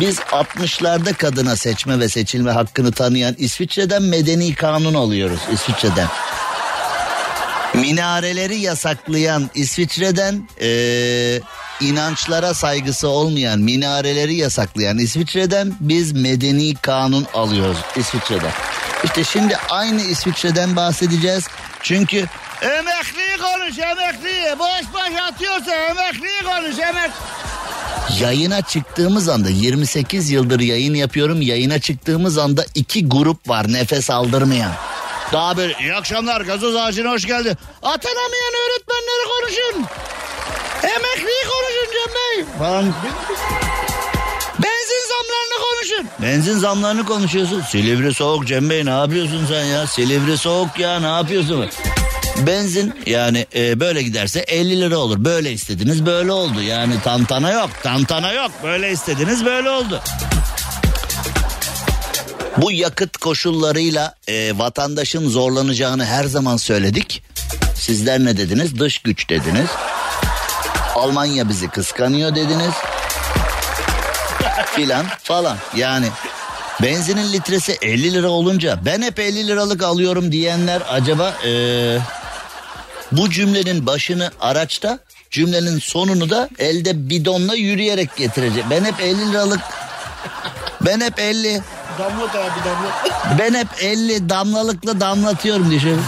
[0.00, 6.08] Biz 60'larda kadına seçme ve seçilme hakkını tanıyan İsviçre'den medeni kanun alıyoruz İsviçre'den.
[7.74, 11.40] Minareleri yasaklayan İsviçre'den ee,
[11.80, 18.52] inançlara saygısı olmayan minareleri yasaklayan İsviçre'den biz medeni kanun alıyoruz İsviçre'den.
[19.04, 21.44] İşte şimdi aynı İsviçre'den bahsedeceğiz.
[21.82, 22.26] Çünkü
[22.62, 27.10] emekliyi konuş emekliyi boş boş atıyorsa emekliyi konuş emek.
[28.20, 31.42] Yayına çıktığımız anda 28 yıldır yayın yapıyorum.
[31.42, 34.72] Yayına çıktığımız anda iki grup var nefes aldırmayan.
[35.32, 37.56] Daha böyle iyi akşamlar gazoz ağacına hoş geldin.
[37.82, 39.86] Atanamayan öğretmenleri konuşun.
[40.82, 42.58] Emekliyi konuşun Cem Bey.
[42.58, 42.84] Falan.
[44.62, 46.08] Benzin zamlarını konuşun.
[46.22, 47.60] Benzin zamlarını konuşuyorsun.
[47.60, 49.86] Silivri soğuk Cem Bey ne yapıyorsun sen ya?
[49.86, 51.70] Silivri soğuk ya ne yapıyorsun?
[52.46, 55.24] Benzin yani e, böyle giderse 50 lira olur.
[55.24, 56.62] Böyle istediniz böyle oldu.
[56.62, 58.50] Yani tantana yok tantana yok.
[58.62, 60.02] Böyle istediniz böyle oldu.
[62.56, 67.22] Bu yakıt koşullarıyla e, vatandaşın zorlanacağını her zaman söyledik.
[67.74, 68.78] Sizler ne dediniz?
[68.78, 69.70] Dış güç dediniz.
[70.94, 72.74] Almanya bizi kıskanıyor dediniz.
[74.74, 76.06] Filan falan yani
[76.82, 81.98] Benzinin litresi 50 lira olunca ben hep 50 liralık alıyorum diyenler acaba ee,
[83.12, 84.98] bu cümlenin başını araçta
[85.30, 88.64] cümlenin sonunu da elde bidonla yürüyerek getirecek.
[88.70, 89.60] Ben hep 50 liralık
[90.80, 91.62] ben hep 50
[91.98, 93.38] Damlat abi damlat.
[93.38, 96.00] ben hep 50 damlalıkla damlatıyorum şöyle.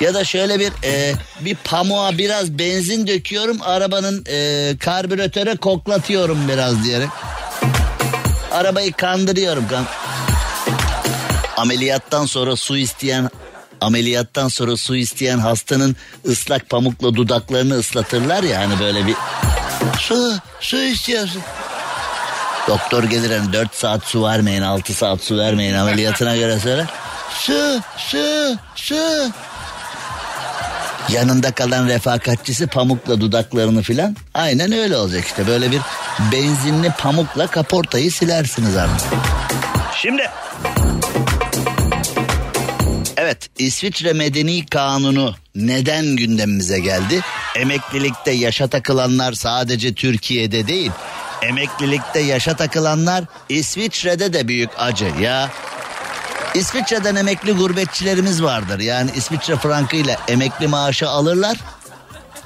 [0.00, 6.84] Ya da şöyle bir e, bir pamuğa biraz benzin döküyorum arabanın e, karbüratöre koklatıyorum biraz
[6.84, 7.08] diyerek.
[8.52, 9.68] Arabayı kandırıyorum.
[9.68, 9.84] Kan
[11.56, 13.30] ameliyattan sonra su isteyen
[13.84, 15.96] ameliyattan sonra su isteyen hastanın
[16.28, 19.14] ıslak pamukla dudaklarını ıslatırlar ya hani böyle bir
[19.98, 21.42] su su istiyorsun.
[22.68, 26.86] Doktor gelir hani 4 saat su vermeyin 6 saat su vermeyin ameliyatına göre söyler.
[27.30, 29.30] Su su su.
[31.08, 34.16] Yanında kalan refakatçisi pamukla dudaklarını filan.
[34.34, 35.80] Aynen öyle olacak işte böyle bir
[36.32, 39.06] benzinli pamukla kaportayı silersiniz artık.
[40.02, 40.22] Şimdi
[43.34, 47.20] Evet İsviçre Medeni Kanunu neden gündemimize geldi?
[47.56, 50.90] Emeklilikte yaşa takılanlar sadece Türkiye'de değil.
[51.42, 55.50] Emeklilikte yaşa takılanlar İsviçre'de de büyük acı ya.
[56.54, 58.78] İsviçre'den emekli gurbetçilerimiz vardır.
[58.78, 61.56] Yani İsviçre frankıyla emekli maaşı alırlar.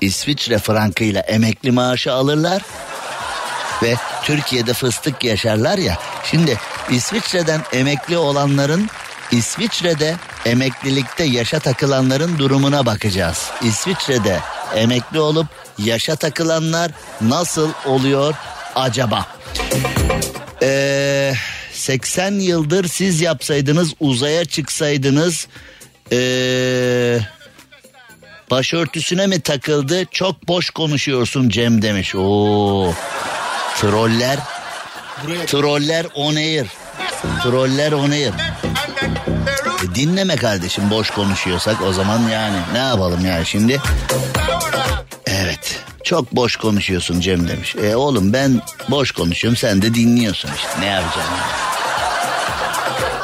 [0.01, 2.63] İsviçre frankıyla emekli maaşı alırlar.
[3.83, 5.99] Ve Türkiye'de fıstık yaşarlar ya.
[6.31, 6.59] Şimdi
[6.91, 8.91] İsviçre'den emekli olanların
[9.33, 10.17] İsviçre'de
[10.47, 13.51] emeklilikte yaşa takılanların durumuna bakacağız.
[13.63, 14.39] İsviçre'de
[14.75, 15.47] emekli olup
[15.79, 18.35] yaşa takılanlar nasıl oluyor
[18.75, 19.27] acaba?
[20.63, 21.33] Ee,
[21.73, 25.47] 80 yıldır siz yapsaydınız uzaya çıksaydınız
[26.13, 27.19] ee,
[28.51, 32.15] başörtüsüne mi takıldı çok boş konuşuyorsun Cem demiş.
[32.15, 32.93] Oo,
[33.81, 34.39] troller
[35.47, 36.67] troller on air
[37.43, 38.33] troller on air.
[39.85, 43.81] E dinleme kardeşim boş konuşuyorsak o zaman yani ne yapalım yani şimdi.
[45.27, 47.77] Evet çok boş konuşuyorsun Cem demiş.
[47.77, 48.61] E oğlum ben
[48.91, 51.69] boş konuşuyorum sen de dinliyorsun işte ne yapacağım yani.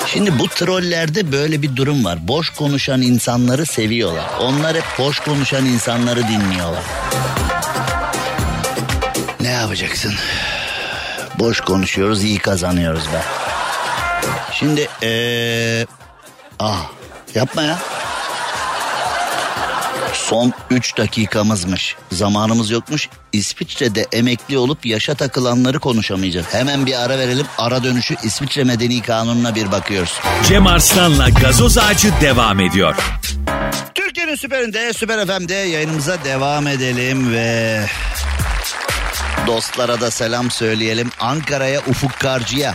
[0.06, 2.28] Şimdi bu trollerde böyle bir durum var.
[2.28, 4.24] Boş konuşan insanları seviyorlar.
[4.40, 6.82] Onlar hep boş konuşan insanları dinliyorlar.
[9.40, 10.14] Ne yapacaksın?
[11.38, 13.22] Boş konuşuyoruz iyi kazanıyoruz be.
[14.52, 15.86] Şimdi ee...
[16.66, 16.90] Ah
[17.34, 17.78] yapma ya.
[20.12, 21.96] Son 3 dakikamızmış.
[22.12, 23.08] Zamanımız yokmuş.
[23.32, 26.46] İsviçre'de emekli olup yaşa takılanları konuşamayacağız.
[26.52, 27.46] Hemen bir ara verelim.
[27.58, 30.12] Ara dönüşü İsviçre Medeni Kanunu'na bir bakıyoruz.
[30.48, 32.96] Cem Arslan'la gazoz ağacı devam ediyor.
[33.94, 37.80] Türkiye'nin süperinde, süper FM'de yayınımıza devam edelim ve...
[39.46, 41.10] Dostlara da selam söyleyelim.
[41.20, 42.74] Ankara'ya Ufuk Karcı'ya.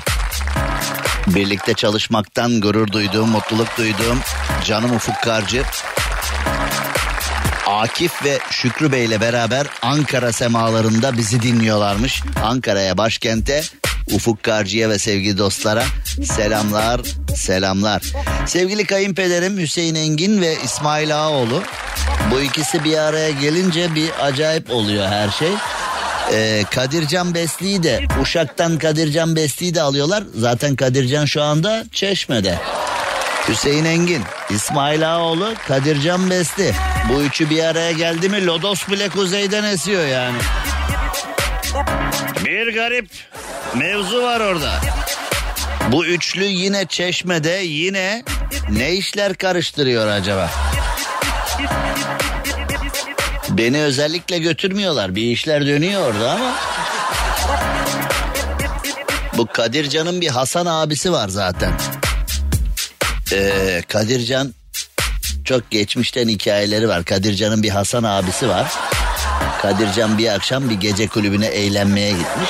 [1.27, 4.19] Birlikte çalışmaktan gurur duyduğum, mutluluk duyduğum
[4.65, 5.63] canım Ufuk Karcı.
[7.67, 12.23] Akif ve Şükrü Bey ile beraber Ankara semalarında bizi dinliyorlarmış.
[12.43, 13.63] Ankara'ya başkente
[14.13, 15.83] Ufuk Karcı'ya ve sevgili dostlara
[16.23, 17.01] selamlar,
[17.35, 18.01] selamlar.
[18.45, 21.63] Sevgili kayınpederim Hüseyin Engin ve İsmail Ağaoğlu.
[22.31, 25.51] Bu ikisi bir araya gelince bir acayip oluyor her şey.
[26.33, 30.23] Ee, Kadircan Besli'yi de Uşak'tan Kadircan Besli'yi de alıyorlar.
[30.35, 32.57] Zaten Kadircan şu anda Çeşme'de.
[33.47, 36.73] Hüseyin Engin, İsmail Ağaoğlu, Kadircan Besli.
[37.09, 40.37] Bu üçü bir araya geldi mi Lodos bile kuzeyden esiyor yani.
[42.45, 43.09] Bir garip
[43.75, 44.71] mevzu var orada.
[45.91, 48.23] Bu üçlü yine Çeşme'de yine
[48.69, 50.49] ne işler karıştırıyor acaba?
[53.59, 55.15] Beni özellikle götürmüyorlar.
[55.15, 56.55] Bir işler dönüyor orada ama.
[59.37, 61.73] Bu Kadircan'ın bir Hasan abisi var zaten.
[63.33, 64.53] Ee, Kadircan
[65.45, 67.03] çok geçmişten hikayeleri var.
[67.05, 68.71] Kadircan'ın bir Hasan abisi var.
[69.61, 72.49] Kadircan bir akşam bir gece kulübüne eğlenmeye gitmiş.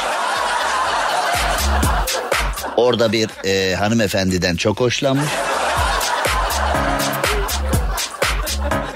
[2.78, 5.30] Orada bir e, hanımefendiden çok hoşlanmış.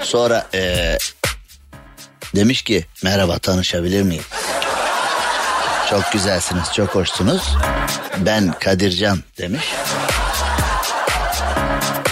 [0.02, 0.98] Sonra e,
[2.34, 4.22] demiş ki merhaba tanışabilir miyim?
[5.90, 7.56] Çok güzelsiniz, çok hoşsunuz.
[8.18, 9.64] Ben Kadircan demiş.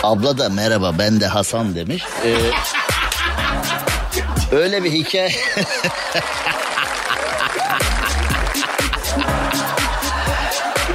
[0.02, 2.04] Abla da merhaba ben de Hasan demiş.
[2.24, 2.36] Ee,
[4.56, 5.32] öyle bir hikaye.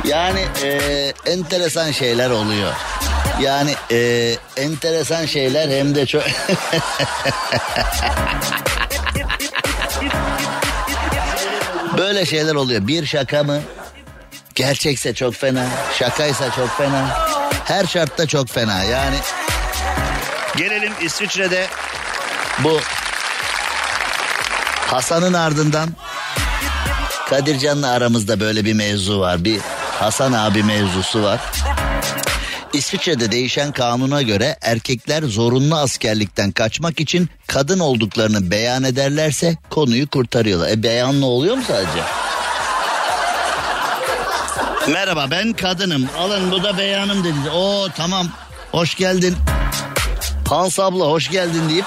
[0.05, 2.73] yani e, enteresan şeyler oluyor.
[3.41, 6.23] Yani e, enteresan şeyler hem de çok...
[12.07, 12.87] Böyle şeyler oluyor.
[12.87, 13.61] Bir şaka mı?
[14.55, 15.65] Gerçekse çok fena.
[15.99, 17.07] Şakaysa çok fena.
[17.65, 18.83] Her şartta çok fena.
[18.83, 19.15] Yani
[20.57, 21.67] gelelim İsviçre'de
[22.59, 22.79] bu
[24.87, 25.89] Hasan'ın ardından
[27.29, 29.43] Kadircan'la aramızda böyle bir mevzu var.
[29.43, 29.59] Bir
[29.99, 31.39] Hasan abi mevzusu var.
[32.73, 40.69] İsviçre'de değişen kanuna göre erkekler zorunlu askerlikten kaçmak için kadın olduklarını beyan ederlerse konuyu kurtarıyorlar.
[40.69, 42.03] E beyanlı oluyor mu sadece?
[44.87, 46.09] Merhaba ben kadınım.
[46.17, 47.49] Alın bu da beyanım dedi.
[47.53, 48.27] Oo tamam
[48.71, 49.35] hoş geldin.
[50.49, 51.85] Hans abla hoş geldin deyip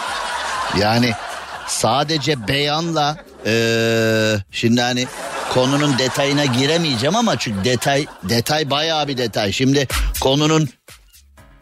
[0.78, 1.12] yani
[1.66, 3.16] sadece beyanla
[3.46, 5.06] ee, şimdi hani
[5.50, 9.52] konunun detayına giremeyeceğim ama çünkü detay detay bayağı bir detay.
[9.52, 9.88] Şimdi
[10.20, 10.68] konunun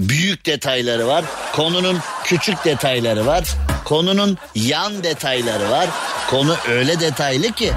[0.00, 1.24] büyük detayları var.
[1.52, 3.44] Konunun küçük detayları var.
[3.84, 5.88] Konunun yan detayları var.
[6.30, 7.72] Konu öyle detaylı ki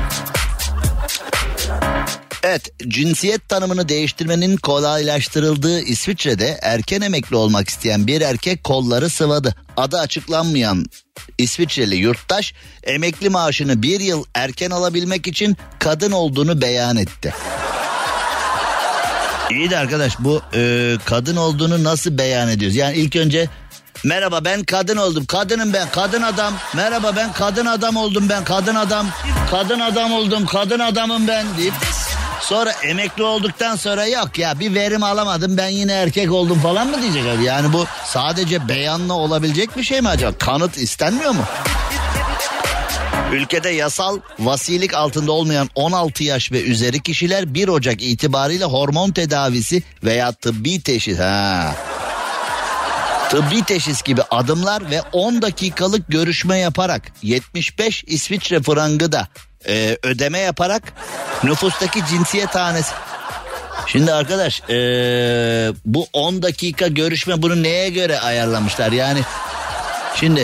[2.44, 9.56] Evet, cinsiyet tanımını değiştirmenin kolaylaştırıldığı İsviçre'de erken emekli olmak isteyen bir erkek kolları sıvadı.
[9.78, 10.86] Adı açıklanmayan
[11.38, 17.34] İsviçreli yurttaş emekli maaşını bir yıl erken alabilmek için kadın olduğunu beyan etti.
[19.52, 22.76] İyi de arkadaş bu e, kadın olduğunu nasıl beyan ediyoruz?
[22.76, 23.50] Yani ilk önce
[24.04, 25.26] merhaba ben kadın oldum.
[25.26, 26.54] Kadınım ben kadın adam.
[26.76, 29.08] Merhaba ben kadın adam oldum ben kadın adam.
[29.52, 31.74] Kadın adam oldum kadın adamım ben deyip
[32.52, 37.02] Sonra emekli olduktan sonra yok ya bir verim alamadım ben yine erkek oldum falan mı
[37.02, 37.44] diyecek abi?
[37.44, 40.38] Yani bu sadece beyanla olabilecek bir şey mi acaba?
[40.38, 41.44] Kanıt istenmiyor mu?
[43.32, 49.84] Ülkede yasal vasilik altında olmayan 16 yaş ve üzeri kişiler 1 Ocak itibariyle hormon tedavisi
[50.04, 51.20] veya tıbbi teşhis.
[53.32, 59.28] Tıbbi teşhis gibi adımlar ve 10 dakikalık görüşme yaparak 75 İsviçre frangı da
[59.68, 60.94] e, ödeme yaparak
[61.44, 62.94] nüfustaki cinsiyet hanesi.
[63.88, 64.76] Şimdi arkadaş e,
[65.86, 69.22] bu 10 dakika görüşme bunu neye göre ayarlamışlar yani
[70.16, 70.44] şimdi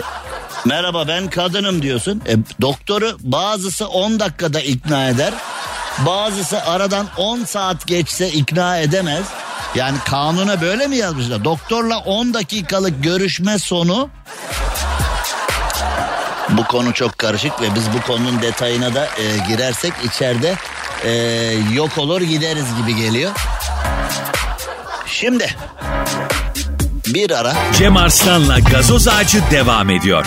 [0.64, 5.34] merhaba ben kadınım diyorsun e, doktoru bazısı 10 dakikada ikna eder
[5.98, 9.24] bazısı aradan 10 saat geçse ikna edemez.
[9.74, 11.44] Yani kanuna böyle mi yazmışlar?
[11.44, 14.10] Doktorla 10 dakikalık görüşme sonu
[16.48, 20.54] bu konu çok karışık ve biz bu konunun detayına da e, girersek içeride
[21.04, 21.10] e,
[21.74, 23.32] yok olur gideriz gibi geliyor.
[25.06, 25.54] Şimdi
[27.06, 30.26] bir ara Cem Arslan'la gazoz ağacı devam ediyor.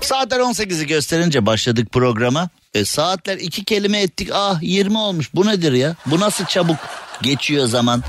[0.00, 2.48] saatler 18'i gösterince başladık programa.
[2.74, 5.94] E, saatler iki kelime ettik ah 20 olmuş bu nedir ya?
[6.06, 6.76] Bu nasıl çabuk
[7.22, 8.02] geçiyor zaman?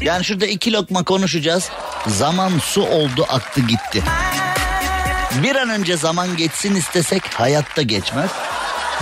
[0.00, 1.68] Yani şurada iki lokma konuşacağız.
[2.06, 4.02] Zaman su oldu aktı gitti.
[5.42, 8.30] Bir an önce zaman geçsin istesek hayatta geçmez.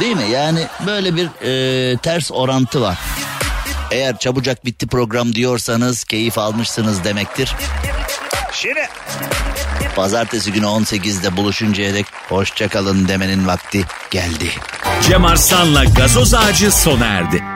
[0.00, 0.30] Değil mi?
[0.30, 2.98] Yani böyle bir e, ters orantı var.
[3.90, 7.54] Eğer çabucak bitti program diyorsanız keyif almışsınız demektir.
[8.52, 8.88] Şimdi
[9.96, 14.50] pazartesi günü 18'de buluşuncaya dek hoşçakalın demenin vakti geldi.
[15.02, 17.55] Cem Arslan'la gazoz ağacı sona erdi.